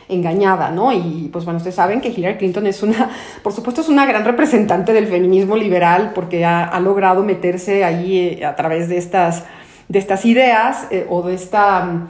engañada, 0.09 0.73
¿no? 0.73 0.93
Y 0.93 1.31
pues 1.33 1.45
bueno, 1.45 1.59
ustedes 1.59 1.77
saben 1.77 2.01
que 2.01 2.09
Hillary 2.09 2.39
Clinton 2.39 2.67
es 2.67 2.83
una, 2.83 3.09
por 3.45 3.53
supuesto, 3.53 3.81
es 3.81 3.89
una 3.89 4.05
gran 4.05 4.25
representante 4.25 4.93
del 4.93 5.07
feminismo 5.07 5.55
liberal 5.55 6.11
porque 6.13 6.45
ha, 6.45 6.81
logrado 6.81 7.23
meterse 7.23 7.85
ahí 7.85 8.19
eh, 8.19 8.45
a 8.45 8.57
través 8.57 8.89
de 8.89 8.99
estas, 8.99 9.45
de 9.87 10.01
estas 10.01 10.25
ideas 10.25 10.89
eh, 10.91 11.07
o 11.09 11.23
de 11.23 11.35
esta 11.35 12.09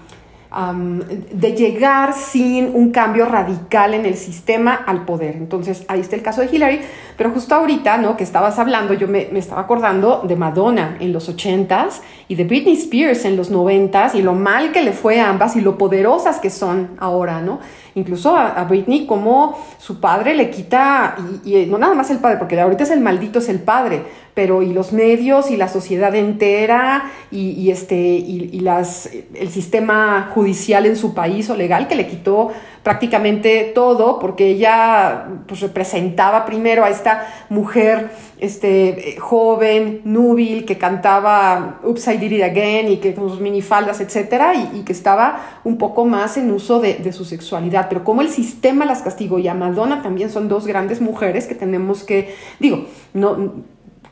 um, 0.57 0.99
de 1.01 1.53
llegar 1.53 2.15
sin 2.15 2.75
un 2.75 2.91
cambio 2.91 3.27
radical 3.27 3.95
en 3.95 4.07
el 4.07 4.17
sistema 4.17 4.75
al 4.75 5.05
poder. 5.05 5.37
Entonces, 5.37 5.85
ahí 5.88 6.01
está 6.01 6.17
el 6.17 6.23
caso 6.23 6.41
de 6.41 6.55
Hillary, 6.55 6.81
pero 7.17 7.31
justo 7.31 7.55
ahorita, 7.55 7.99
¿no? 7.99 8.17
Que 8.17 8.25
estabas 8.25 8.59
hablando, 8.59 8.95
yo 8.95 9.09
me, 9.09 9.29
me 9.33 9.38
estaba 9.38 9.62
acordando 9.62 10.23
de 10.27 10.37
Madonna 10.37 10.97
en 11.01 11.12
los 11.12 11.29
80s 11.35 12.01
y 12.29 12.35
de 12.35 12.45
Britney 12.45 12.75
Spears 12.75 13.25
en 13.25 13.37
los 13.37 13.53
90s 13.53 14.15
y 14.15 14.23
lo 14.23 14.35
mal 14.35 14.73
que 14.73 14.83
le 14.83 14.93
fue 14.93 15.21
a 15.21 15.29
ambas 15.29 15.57
y 15.57 15.61
lo 15.61 15.79
poderosas 15.79 16.38
que 16.38 16.51
son 16.51 16.91
ahora, 16.99 17.41
¿no? 17.41 17.61
Incluso 17.94 18.37
a, 18.37 18.64
Britney, 18.64 19.07
como 19.07 19.59
su 19.78 20.00
padre 20.00 20.35
le 20.35 20.50
quita, 20.50 21.16
y, 21.44 21.57
y 21.57 21.66
no 21.66 21.78
nada 21.78 21.94
más 21.94 22.11
el 22.11 22.18
padre, 22.18 22.38
porque 22.38 22.59
ahorita 22.61 22.85
es 22.85 22.90
el 22.90 23.00
maldito, 23.00 23.38
es 23.38 23.48
el 23.48 23.61
padre, 23.61 24.02
pero 24.35 24.62
y 24.62 24.72
los 24.72 24.92
medios 24.92 25.50
y 25.50 25.57
la 25.57 25.68
sociedad 25.68 26.14
entera 26.14 27.11
y, 27.31 27.70
este 27.70 27.96
y, 27.96 28.61
las 28.61 29.11
el 29.35 29.50
sistema 29.50 30.31
judicial 30.35 30.87
en 30.87 30.96
su 30.96 31.14
país 31.14 31.50
o 31.50 31.57
legal 31.57 31.88
que 31.88 31.96
le 31.96 32.07
quitó 32.07 32.50
prácticamente 32.83 33.73
todo 33.75 34.18
porque 34.18 34.49
ella 34.49 35.27
pues 35.47 35.61
representaba 35.61 36.45
primero 36.45 36.85
a 36.85 36.90
esta 36.90 37.29
mujer 37.49 38.11
este 38.40 39.16
joven 39.21 40.01
núbil 40.05 40.64
que 40.64 40.79
cantaba 40.79 41.81
Did 41.85 42.33
It 42.33 42.42
Again 42.42 42.90
y 42.90 42.97
que 42.97 43.14
con 43.14 43.29
sus 43.29 43.40
minifaldas 43.40 44.01
etcétera 44.01 44.55
y, 44.55 44.83
que 44.83 44.92
estaba 44.92 45.61
un 45.64 45.79
poco 45.79 46.05
más 46.05 46.37
en 46.37 46.51
uso 46.51 46.81
de, 46.81 46.95
de 46.95 47.12
su 47.12 47.25
sexualidad. 47.25 47.87
Pero 47.88 48.03
como 48.03 48.21
el 48.21 48.29
sistema 48.29 48.85
las 48.85 49.03
castigó 49.03 49.38
y 49.38 49.47
a 49.47 49.55
Madonna 49.55 50.03
también 50.03 50.31
son 50.31 50.49
dos 50.49 50.66
grandes 50.66 51.01
mujeres 51.01 51.47
que 51.47 51.55
tenemos 51.55 52.03
que 52.03 52.35
digo 52.59 52.87
no 53.14 53.62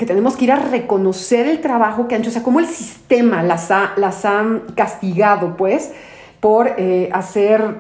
que 0.01 0.07
tenemos 0.07 0.35
que 0.35 0.47
ir 0.47 0.53
a 0.53 0.57
reconocer 0.57 1.47
el 1.47 1.61
trabajo 1.61 2.09
que 2.09 2.15
han 2.15 2.23
hecho, 2.23 2.31
o 2.31 2.33
sea, 2.33 2.43
cómo 2.43 2.59
el 2.59 2.65
sistema 2.65 3.43
las 3.43 3.71
ha, 3.71 3.93
las 3.99 4.27
castigado, 4.75 5.59
pues, 5.59 5.93
por 6.41 6.73
eh, 6.79 7.11
hacer, 7.13 7.75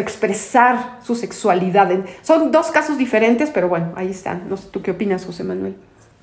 expresar 0.00 0.98
su 1.02 1.14
sexualidad. 1.14 1.90
Son 2.22 2.50
dos 2.50 2.70
casos 2.70 2.98
diferentes, 2.98 3.50
pero 3.50 3.68
bueno, 3.68 3.92
ahí 3.96 4.10
están. 4.10 4.48
No 4.48 4.56
sé, 4.56 4.68
¿tú 4.70 4.82
qué 4.82 4.92
opinas, 4.92 5.24
José 5.24 5.44
Manuel? 5.44 5.76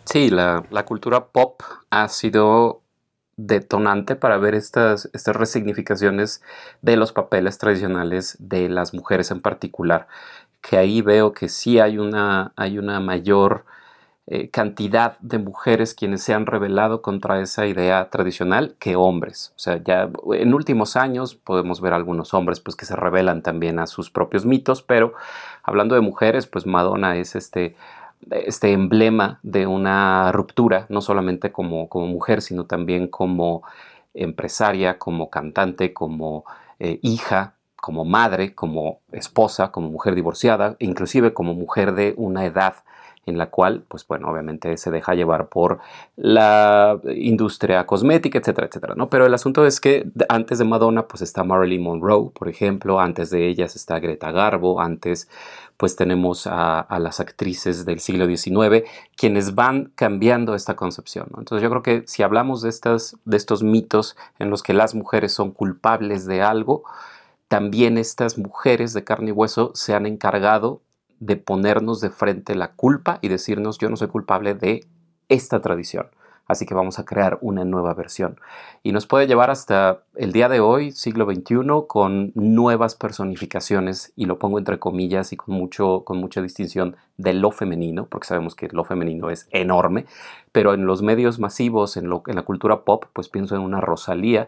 Sí, 0.05 0.29
la, 0.29 0.63
la 0.71 0.85
cultura 0.85 1.25
pop 1.27 1.61
ha 1.89 2.07
sido 2.07 2.81
detonante 3.37 4.15
para 4.15 4.37
ver 4.37 4.55
estas, 4.55 5.09
estas 5.13 5.35
resignificaciones 5.35 6.41
de 6.81 6.97
los 6.97 7.11
papeles 7.11 7.57
tradicionales 7.59 8.35
de 8.39 8.67
las 8.67 8.93
mujeres 8.93 9.31
en 9.31 9.41
particular, 9.41 10.07
que 10.61 10.77
ahí 10.77 11.01
veo 11.01 11.33
que 11.33 11.47
sí 11.47 11.79
hay 11.79 11.99
una, 11.99 12.51
hay 12.55 12.79
una 12.79 12.99
mayor 12.99 13.65
eh, 14.29 14.49
cantidad 14.49 15.17
de 15.19 15.37
mujeres 15.37 15.93
quienes 15.93 16.21
se 16.21 16.33
han 16.33 16.45
rebelado 16.45 17.01
contra 17.01 17.39
esa 17.39 17.65
idea 17.65 18.09
tradicional 18.09 18.75
que 18.77 18.97
hombres. 18.97 19.53
O 19.55 19.59
sea, 19.59 19.81
ya 19.81 20.09
en 20.33 20.53
últimos 20.53 20.97
años 20.97 21.35
podemos 21.35 21.79
ver 21.79 21.93
algunos 21.93 22.33
hombres 22.33 22.59
pues 22.59 22.75
que 22.75 22.85
se 22.85 22.97
rebelan 22.97 23.41
también 23.41 23.79
a 23.79 23.87
sus 23.87 24.09
propios 24.09 24.45
mitos, 24.45 24.81
pero 24.81 25.13
hablando 25.63 25.95
de 25.95 26.01
mujeres, 26.01 26.45
pues 26.45 26.65
Madonna 26.65 27.15
es 27.15 27.35
este 27.35 27.75
este 28.31 28.73
emblema 28.73 29.39
de 29.43 29.67
una 29.67 30.31
ruptura, 30.31 30.87
no 30.89 31.01
solamente 31.01 31.51
como, 31.51 31.87
como 31.87 32.07
mujer, 32.07 32.41
sino 32.41 32.65
también 32.65 33.07
como 33.07 33.63
empresaria, 34.13 34.97
como 34.97 35.29
cantante, 35.29 35.93
como 35.93 36.43
eh, 36.79 36.99
hija, 37.01 37.53
como 37.75 38.05
madre, 38.05 38.55
como 38.55 38.99
esposa, 39.11 39.71
como 39.71 39.89
mujer 39.89 40.15
divorciada, 40.15 40.75
inclusive 40.79 41.33
como 41.33 41.53
mujer 41.53 41.93
de 41.93 42.13
una 42.17 42.45
edad 42.45 42.75
en 43.27 43.37
la 43.37 43.49
cual, 43.49 43.83
pues 43.87 44.07
bueno, 44.07 44.29
obviamente 44.29 44.77
se 44.77 44.89
deja 44.89 45.13
llevar 45.13 45.47
por 45.49 45.79
la 46.15 46.99
industria 47.15 47.85
cosmética, 47.85 48.39
etcétera, 48.39 48.67
etcétera, 48.67 48.95
¿no? 48.95 49.09
Pero 49.09 49.25
el 49.25 49.33
asunto 49.33 49.65
es 49.65 49.79
que 49.79 50.09
antes 50.29 50.57
de 50.57 50.65
Madonna, 50.65 51.07
pues 51.07 51.21
está 51.21 51.43
Marilyn 51.43 51.83
Monroe, 51.83 52.31
por 52.31 52.47
ejemplo, 52.47 52.99
antes 52.99 53.29
de 53.29 53.47
ellas 53.47 53.75
está 53.75 53.99
Greta 53.99 54.31
Garbo, 54.31 54.81
antes 54.81 55.29
pues 55.77 55.95
tenemos 55.95 56.47
a, 56.47 56.87
las 56.99 57.19
actrices 57.19 57.85
del 57.85 57.99
siglo 57.99 58.25
XIX, 58.25 58.83
quienes 59.15 59.53
van 59.53 59.91
cambiando 59.93 60.55
esta 60.55 60.75
concepción. 60.75 61.27
Entonces 61.37 61.61
yo 61.61 61.69
creo 61.69 61.83
que 61.83 62.03
si 62.07 62.23
hablamos 62.23 62.63
de, 62.63 62.69
estas, 62.69 63.15
de 63.25 63.37
estos 63.37 63.61
mitos 63.61 64.17
en 64.39 64.49
los 64.49 64.63
que 64.63 64.73
las 64.73 64.95
mujeres 64.95 65.33
son 65.33 65.51
culpables 65.51 66.25
de 66.25 66.41
algo, 66.41 66.83
también 67.47 67.97
estas 67.97 68.37
mujeres 68.37 68.93
de 68.93 69.03
carne 69.03 69.29
y 69.29 69.33
hueso 69.33 69.71
se 69.75 69.93
han 69.93 70.05
encargado 70.07 70.81
de 71.19 71.35
ponernos 71.35 72.01
de 72.01 72.09
frente 72.09 72.55
la 72.55 72.71
culpa 72.73 73.19
y 73.21 73.27
decirnos 73.27 73.77
yo 73.77 73.89
no 73.89 73.97
soy 73.97 74.07
culpable 74.07 74.53
de 74.53 74.85
esta 75.29 75.61
tradición. 75.61 76.07
Así 76.47 76.65
que 76.65 76.73
vamos 76.73 76.97
a 76.97 77.03
crear 77.03 77.37
una 77.41 77.65
nueva 77.65 77.93
versión. 77.93 78.39
Y 78.81 78.93
nos 78.93 79.05
puede 79.05 79.27
llevar 79.27 79.49
hasta 79.49 80.03
el 80.15 80.31
día 80.31 80.47
de 80.47 80.61
hoy, 80.61 80.93
siglo 80.93 81.25
XXI, 81.25 81.57
con 81.87 82.31
nuevas 82.35 82.95
personificaciones, 82.95 84.13
y 84.15 84.25
lo 84.25 84.39
pongo 84.39 84.57
entre 84.57 84.79
comillas 84.79 85.33
y 85.33 85.35
con, 85.35 85.55
mucho, 85.55 86.03
con 86.05 86.17
mucha 86.17 86.41
distinción 86.41 86.95
de 87.17 87.33
lo 87.33 87.51
femenino, 87.51 88.05
porque 88.05 88.27
sabemos 88.27 88.55
que 88.55 88.69
lo 88.69 88.85
femenino 88.85 89.29
es 89.29 89.49
enorme, 89.51 90.05
pero 90.53 90.73
en 90.73 90.85
los 90.85 91.01
medios 91.01 91.37
masivos, 91.37 91.97
en, 91.97 92.07
lo, 92.07 92.23
en 92.27 92.35
la 92.35 92.43
cultura 92.43 92.83
pop, 92.83 93.05
pues 93.11 93.27
pienso 93.27 93.55
en 93.55 93.61
una 93.61 93.81
Rosalía 93.81 94.47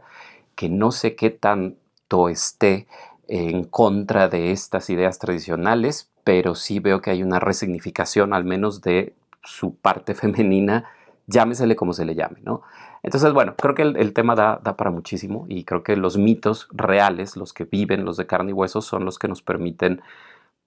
que 0.56 0.70
no 0.70 0.92
sé 0.92 1.16
qué 1.16 1.30
tanto 1.30 2.30
esté 2.30 2.88
en 3.28 3.66
contra 3.66 4.28
de 4.28 4.52
estas 4.52 4.90
ideas 4.90 5.20
tradicionales, 5.20 6.10
pero 6.30 6.54
sí 6.54 6.80
veo 6.80 7.02
que 7.02 7.10
hay 7.10 7.24
una 7.24 7.40
resignificación 7.40 8.36
al 8.36 8.44
menos 8.46 8.84
de 8.84 9.16
su 9.42 9.74
parte 9.74 10.14
femenina, 10.22 10.86
llámesele 11.26 11.76
como 11.76 11.92
se 11.92 12.06
le 12.06 12.14
llame, 12.14 12.40
¿no? 12.44 12.62
Entonces, 13.02 13.34
bueno, 13.34 13.56
creo 13.56 13.74
que 13.74 13.82
el, 13.82 14.14
tema 14.14 14.36
da, 14.36 14.62
da, 14.64 14.78
para 14.78 14.92
muchísimo 14.92 15.48
y 15.50 15.64
creo 15.64 15.82
que 15.82 15.96
los 15.96 16.18
mitos 16.18 16.68
reales, 16.72 17.36
los 17.36 17.52
que 17.52 17.64
viven, 17.64 18.06
los 18.06 18.16
de 18.16 18.28
carne 18.28 18.52
y 18.52 18.54
hueso, 18.54 18.84
son 18.84 19.06
los 19.06 19.18
que 19.18 19.28
nos 19.28 19.42
permiten 19.42 20.04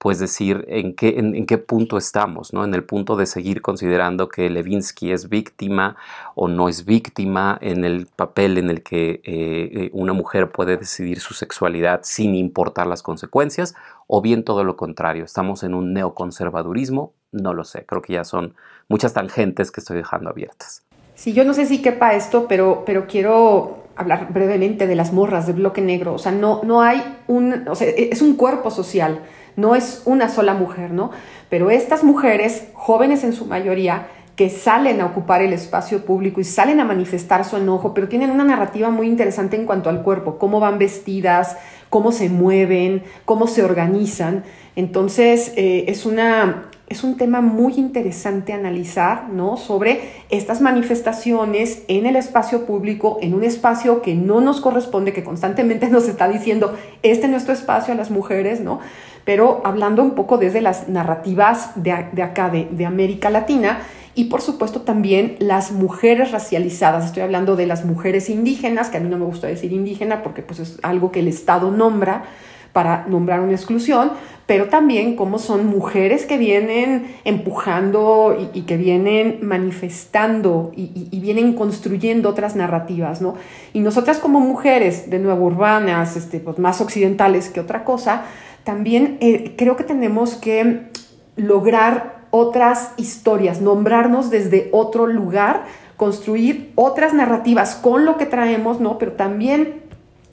pues 0.03 0.19
decir 0.19 0.65
en 0.67 0.97
qué, 0.97 1.15
en, 1.17 1.47
qué 1.47 1.59
punto 1.59 1.97
estamos, 1.97 2.53
¿no? 2.53 2.65
En 2.65 2.75
el 2.75 2.83
punto 2.83 3.15
de 3.15 3.25
seguir 3.25 3.63
considerando 3.63 4.29
que 4.29 4.51
Levinsky 4.51 5.13
es 5.13 5.29
víctima 5.29 5.95
o 6.35 6.49
no 6.49 6.69
es 6.69 6.85
víctima, 6.85 7.57
en 7.61 7.85
el 7.85 8.07
papel 8.07 8.59
en 8.59 8.69
el 8.69 8.83
que 8.83 9.21
eh, 9.23 9.23
eh, 9.25 9.91
una 9.93 10.13
mujer 10.13 10.51
puede 10.51 10.77
decidir 10.77 11.21
su 11.21 11.35
sexualidad 11.35 12.01
sin 12.03 12.35
importar 12.35 12.89
las 12.89 13.01
consecuencias, 13.01 13.77
o 14.09 14.21
bien 14.21 14.43
todo 14.43 14.65
lo 14.65 14.77
contrario, 14.77 15.25
estamos 15.25 15.63
en 15.63 15.73
un 15.73 15.93
neoconservadurismo, 15.93 17.13
no 17.31 17.55
lo 17.55 17.63
sé, 17.63 17.87
creo 17.87 18.03
que 18.03 18.15
ya 18.15 18.25
son 18.25 18.57
muchas 18.89 19.15
tangentes 19.15 19.71
que 19.71 19.79
estoy 19.79 19.99
dejando 19.99 20.31
abiertas. 20.31 20.83
Sí, 21.15 21.33
yo 21.33 21.45
no 21.45 21.55
sé 21.55 21.65
si 21.65 21.81
quepa 21.81 22.15
esto, 22.15 22.49
pero, 22.49 22.83
pero 22.85 23.07
quiero 23.07 23.85
hablar 23.95 24.33
brevemente 24.33 24.89
de 24.89 24.97
las 24.97 25.13
morras 25.13 25.47
de 25.47 25.53
bloque 25.53 25.81
negro. 25.81 26.15
O 26.15 26.19
sea, 26.19 26.33
no, 26.33 26.61
no 26.65 26.83
hay 26.83 27.19
un, 27.29 27.69
o 27.69 27.77
sea, 27.77 27.89
es 27.89 28.21
un 28.21 28.35
cuerpo 28.35 28.73
social 28.73 29.21
no 29.57 29.75
es 29.75 30.03
una 30.05 30.29
sola 30.29 30.55
mujer, 30.55 30.93
¿no? 30.93 31.11
Pero 31.49 31.71
estas 31.71 32.05
mujeres, 32.05 32.69
jóvenes 32.75 33.25
en 33.25 33.33
su 33.33 33.47
mayoría, 33.47 34.09
que 34.37 34.49
salen 34.49 35.01
a 35.01 35.07
ocupar 35.07 35.43
el 35.43 35.53
espacio 35.53 36.05
público 36.05 36.41
y 36.41 36.45
salen 36.45 36.81
a 36.81 36.85
manifestar 36.85 37.45
su 37.45 37.57
enojo, 37.57 37.93
pero 37.93 38.09
tienen 38.09 38.31
una 38.31 38.45
narrativa 38.45 38.91
muy 38.91 39.07
interesante 39.07 39.57
en 39.57 39.67
cuanto 39.67 39.91
al 39.91 40.03
cuerpo, 40.03 40.39
cómo 40.39 40.59
van 40.59 40.79
vestidas, 40.79 41.57
cómo 41.91 42.13
se 42.13 42.31
mueven, 42.31 43.03
cómo 43.27 43.47
se 43.47 43.63
organizan. 43.63 44.45
Entonces, 44.75 45.53
eh, 45.57 45.85
es 45.89 46.07
una 46.07 46.71
es 46.93 47.05
un 47.05 47.17
tema 47.17 47.41
muy 47.41 47.75
interesante 47.75 48.53
analizar, 48.53 49.29
¿no? 49.31 49.57
Sobre 49.57 50.11
estas 50.31 50.61
manifestaciones 50.61 51.83
en 51.89 52.07
el 52.07 52.17
espacio 52.17 52.67
público, 52.67 53.19
en 53.21 53.35
un 53.35 53.45
espacio 53.45 54.03
que 54.03 54.15
no 54.15 54.41
nos 54.41 54.61
corresponde, 54.61 55.13
que 55.13 55.25
constantemente 55.25 55.89
nos 55.91 56.07
está 56.09 56.29
diciendo, 56.29 56.77
este 57.03 57.25
es 57.25 57.31
nuestro 57.31 57.53
espacio 57.53 57.95
a 57.95 57.97
las 57.97 58.11
mujeres, 58.11 58.61
¿no? 58.61 58.81
Pero 59.25 59.63
hablando 59.65 60.03
un 60.03 60.15
poco 60.15 60.37
desde 60.37 60.61
las 60.61 60.89
narrativas 60.89 61.71
de, 61.77 61.93
acá, 61.93 62.51
de, 62.51 62.69
de 62.71 62.87
América 62.87 63.31
Latina, 63.31 63.81
y 64.15 64.25
por 64.25 64.43
supuesto 64.43 64.83
también 64.83 65.37
las 65.39 65.73
mujeres 65.73 66.33
racializadas. 66.33 67.07
Estoy 67.07 67.23
hablando 67.23 67.57
de 67.57 67.67
las 67.67 67.87
mujeres 67.87 68.29
indígenas, 68.29 68.91
que 68.91 68.99
a 68.99 69.01
mí 69.01 69.09
no 69.09 69.17
me 69.17 69.25
gusta 69.25 69.47
decir 69.47 69.73
indígena 69.73 70.23
porque 70.23 70.43
pues 70.43 70.59
es 70.61 70.79
algo 70.83 71.11
que 71.11 71.21
el 71.21 71.29
Estado 71.29 71.71
nombra, 71.71 72.25
para 72.73 73.07
nombrar 73.07 73.41
una 73.41 73.53
exclusión, 73.53 74.13
pero 74.47 74.69
también 74.69 75.15
cómo 75.15 75.39
son 75.39 75.67
mujeres 75.67 76.27
que 76.27 76.37
vienen 76.37 77.15
empujando 77.25 78.51
y, 78.53 78.63
que 78.63 78.77
vienen 78.77 79.39
manifestando 79.43 80.73
y, 80.75 81.21
vienen 81.21 81.55
construyendo 81.55 82.29
otras 82.29 82.57
narrativas, 82.57 83.21
¿no? 83.23 83.35
Y 83.73 83.81
nosotras 83.81 84.19
como 84.19 84.41
mujeres, 84.41 85.11
de 85.11 85.19
nuevo 85.19 85.47
urbanas, 85.47 86.17
este, 86.17 86.41
pues 86.41 86.59
más 86.59 86.81
occidentales 86.81 87.49
que 87.49 87.61
otra 87.61 87.85
cosa, 87.85 88.25
también 88.65 89.19
eh, 89.21 89.55
creo 89.57 89.77
que 89.77 89.85
tenemos 89.85 90.35
que 90.35 90.89
lograr 91.37 92.23
otras 92.31 92.93
historias, 92.97 93.61
nombrarnos 93.61 94.31
desde 94.31 94.69
otro 94.73 95.07
lugar, 95.07 95.65
construir 95.97 96.73
otras 96.75 97.15
narrativas 97.15 97.75
con 97.75 98.05
lo 98.05 98.17
que 98.17 98.27
traemos, 98.27 98.81
¿no? 98.81 98.99
Pero 98.99 99.13
también... 99.13 99.83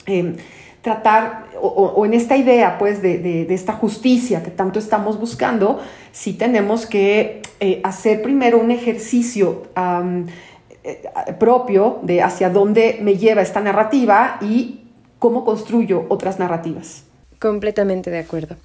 Eh, 0.06 0.36
tratar, 0.82 1.46
o, 1.60 2.04
en 2.06 2.14
esta 2.14 2.36
idea 2.36 2.78
pues 2.78 3.02
de, 3.02 3.46
esta 3.50 3.74
justicia 3.74 4.42
que 4.42 4.50
tanto 4.50 4.78
estamos 4.78 5.18
buscando, 5.18 5.80
sí 6.12 6.32
tenemos 6.32 6.86
que 6.86 7.42
eh, 7.60 7.80
hacer 7.84 8.22
primero 8.22 8.58
un 8.58 8.70
ejercicio 8.70 9.64
eh, 10.82 11.02
propio 11.38 11.98
de 12.02 12.22
hacia 12.22 12.48
dónde 12.50 12.98
me 13.02 13.16
lleva 13.16 13.42
esta 13.42 13.60
narrativa 13.60 14.38
y 14.40 14.80
cómo 15.18 15.44
construyo 15.44 16.06
otras 16.08 16.38
narrativas. 16.38 17.09
Completamente 17.40 18.10
de 18.10 18.18
acuerdo. 18.18 18.56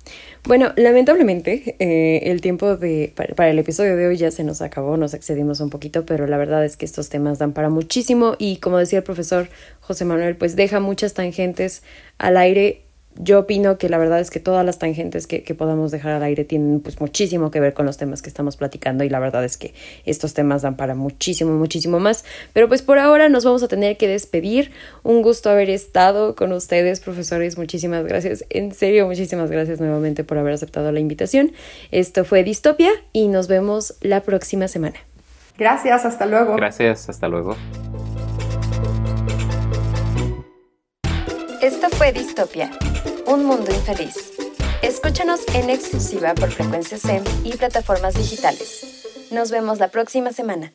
Bueno, 0.43 0.73
lamentablemente 0.75 1.77
eh, 1.79 2.29
el 2.29 2.41
tiempo 2.41 2.75
de, 2.75 3.13
para, 3.15 3.49
el 3.49 3.57
episodio 3.57 3.95
de 3.95 4.05
hoy 4.05 4.17
ya 4.17 4.31
se 4.31 4.43
nos 4.43 4.61
acabó, 4.61 4.97
nos 4.97 5.13
excedimos 5.13 5.61
un 5.61 5.69
poquito, 5.69 6.05
pero 6.05 6.27
la 6.27 6.35
verdad 6.35 6.65
es 6.65 6.75
que 6.75 6.83
estos 6.83 7.07
temas 7.07 7.39
dan 7.39 7.53
para 7.53 7.69
muchísimo 7.69 8.35
y 8.37 8.57
como 8.57 8.77
decía 8.77 8.99
el 8.99 9.05
profesor 9.05 9.47
José 9.79 10.03
Manuel, 10.03 10.35
pues 10.35 10.57
deja 10.57 10.81
muchas 10.81 11.13
tangentes 11.13 11.83
al 12.17 12.35
aire 12.35 12.84
yo 13.17 13.39
opino 13.39 13.77
que 13.77 13.87
la 13.89 13.97
verdad 13.97 14.19
es 14.19 14.29
que 14.29 14.39
todas 14.39 14.65
las 14.65 14.77
tangentes 14.77 15.25
que, 15.27 15.41
podamos 15.55 15.91
dejar 15.91 16.11
al 16.13 16.23
aire 16.23 16.43
tienen 16.43 16.81
pues 16.81 16.99
muchísimo 16.99 17.49
que 17.49 17.59
ver 17.59 17.73
con 17.73 17.85
los 17.85 17.97
temas 17.97 18.21
que 18.21 18.29
estamos 18.29 18.57
platicando 18.57 19.03
y 19.03 19.09
la 19.09 19.19
verdad 19.19 19.43
es 19.45 19.57
que 19.57 19.73
estos 20.05 20.33
temas 20.33 20.63
dan 20.63 20.75
para 20.75 20.95
muchísimo, 20.95 21.53
muchísimo 21.53 21.99
más. 21.99 22.25
Pero 22.51 22.67
pues 22.67 22.81
por 22.81 22.99
ahora 22.99 23.29
nos 23.29 23.45
vamos 23.45 23.63
a 23.63 23.67
tener 23.67 23.95
que 23.97 24.07
despedir. 24.07 24.71
Un 25.03 25.21
gusto 25.21 25.49
haber 25.49 25.69
estado 25.69 26.35
con 26.35 26.51
ustedes, 26.51 26.99
profesores. 26.99 27.57
Muchísimas 27.57 28.05
gracias. 28.05 28.45
En 28.49 28.73
serio, 28.73 29.07
muchísimas 29.07 29.49
gracias 29.49 29.79
nuevamente 29.79 30.23
por 30.23 30.37
haber 30.37 30.53
aceptado 30.53 30.91
la 30.91 30.99
invitación. 30.99 31.53
Esto 31.91 32.25
fue 32.25 32.43
Distopia 32.43 32.91
y 33.13 33.29
nos 33.29 33.47
vemos 33.47 33.95
la 34.01 34.21
próxima 34.23 34.67
semana. 34.67 34.97
Gracias, 35.57 36.03
hasta 36.03 36.25
luego. 36.25 36.55
Gracias, 36.57 37.07
hasta 37.07 37.29
luego. 37.29 37.55
Esto 41.61 41.89
fue 41.89 42.11
Distopia 42.11 42.69
un 43.27 43.45
mundo 43.45 43.71
infeliz. 43.71 44.33
Escúchanos 44.81 45.41
en 45.53 45.69
exclusiva 45.69 46.35
por 46.35 46.51
frecuencia 46.51 46.97
SEM 46.97 47.23
y 47.43 47.55
plataformas 47.57 48.15
digitales. 48.15 49.29
Nos 49.31 49.51
vemos 49.51 49.79
la 49.79 49.89
próxima 49.89 50.31
semana. 50.31 50.73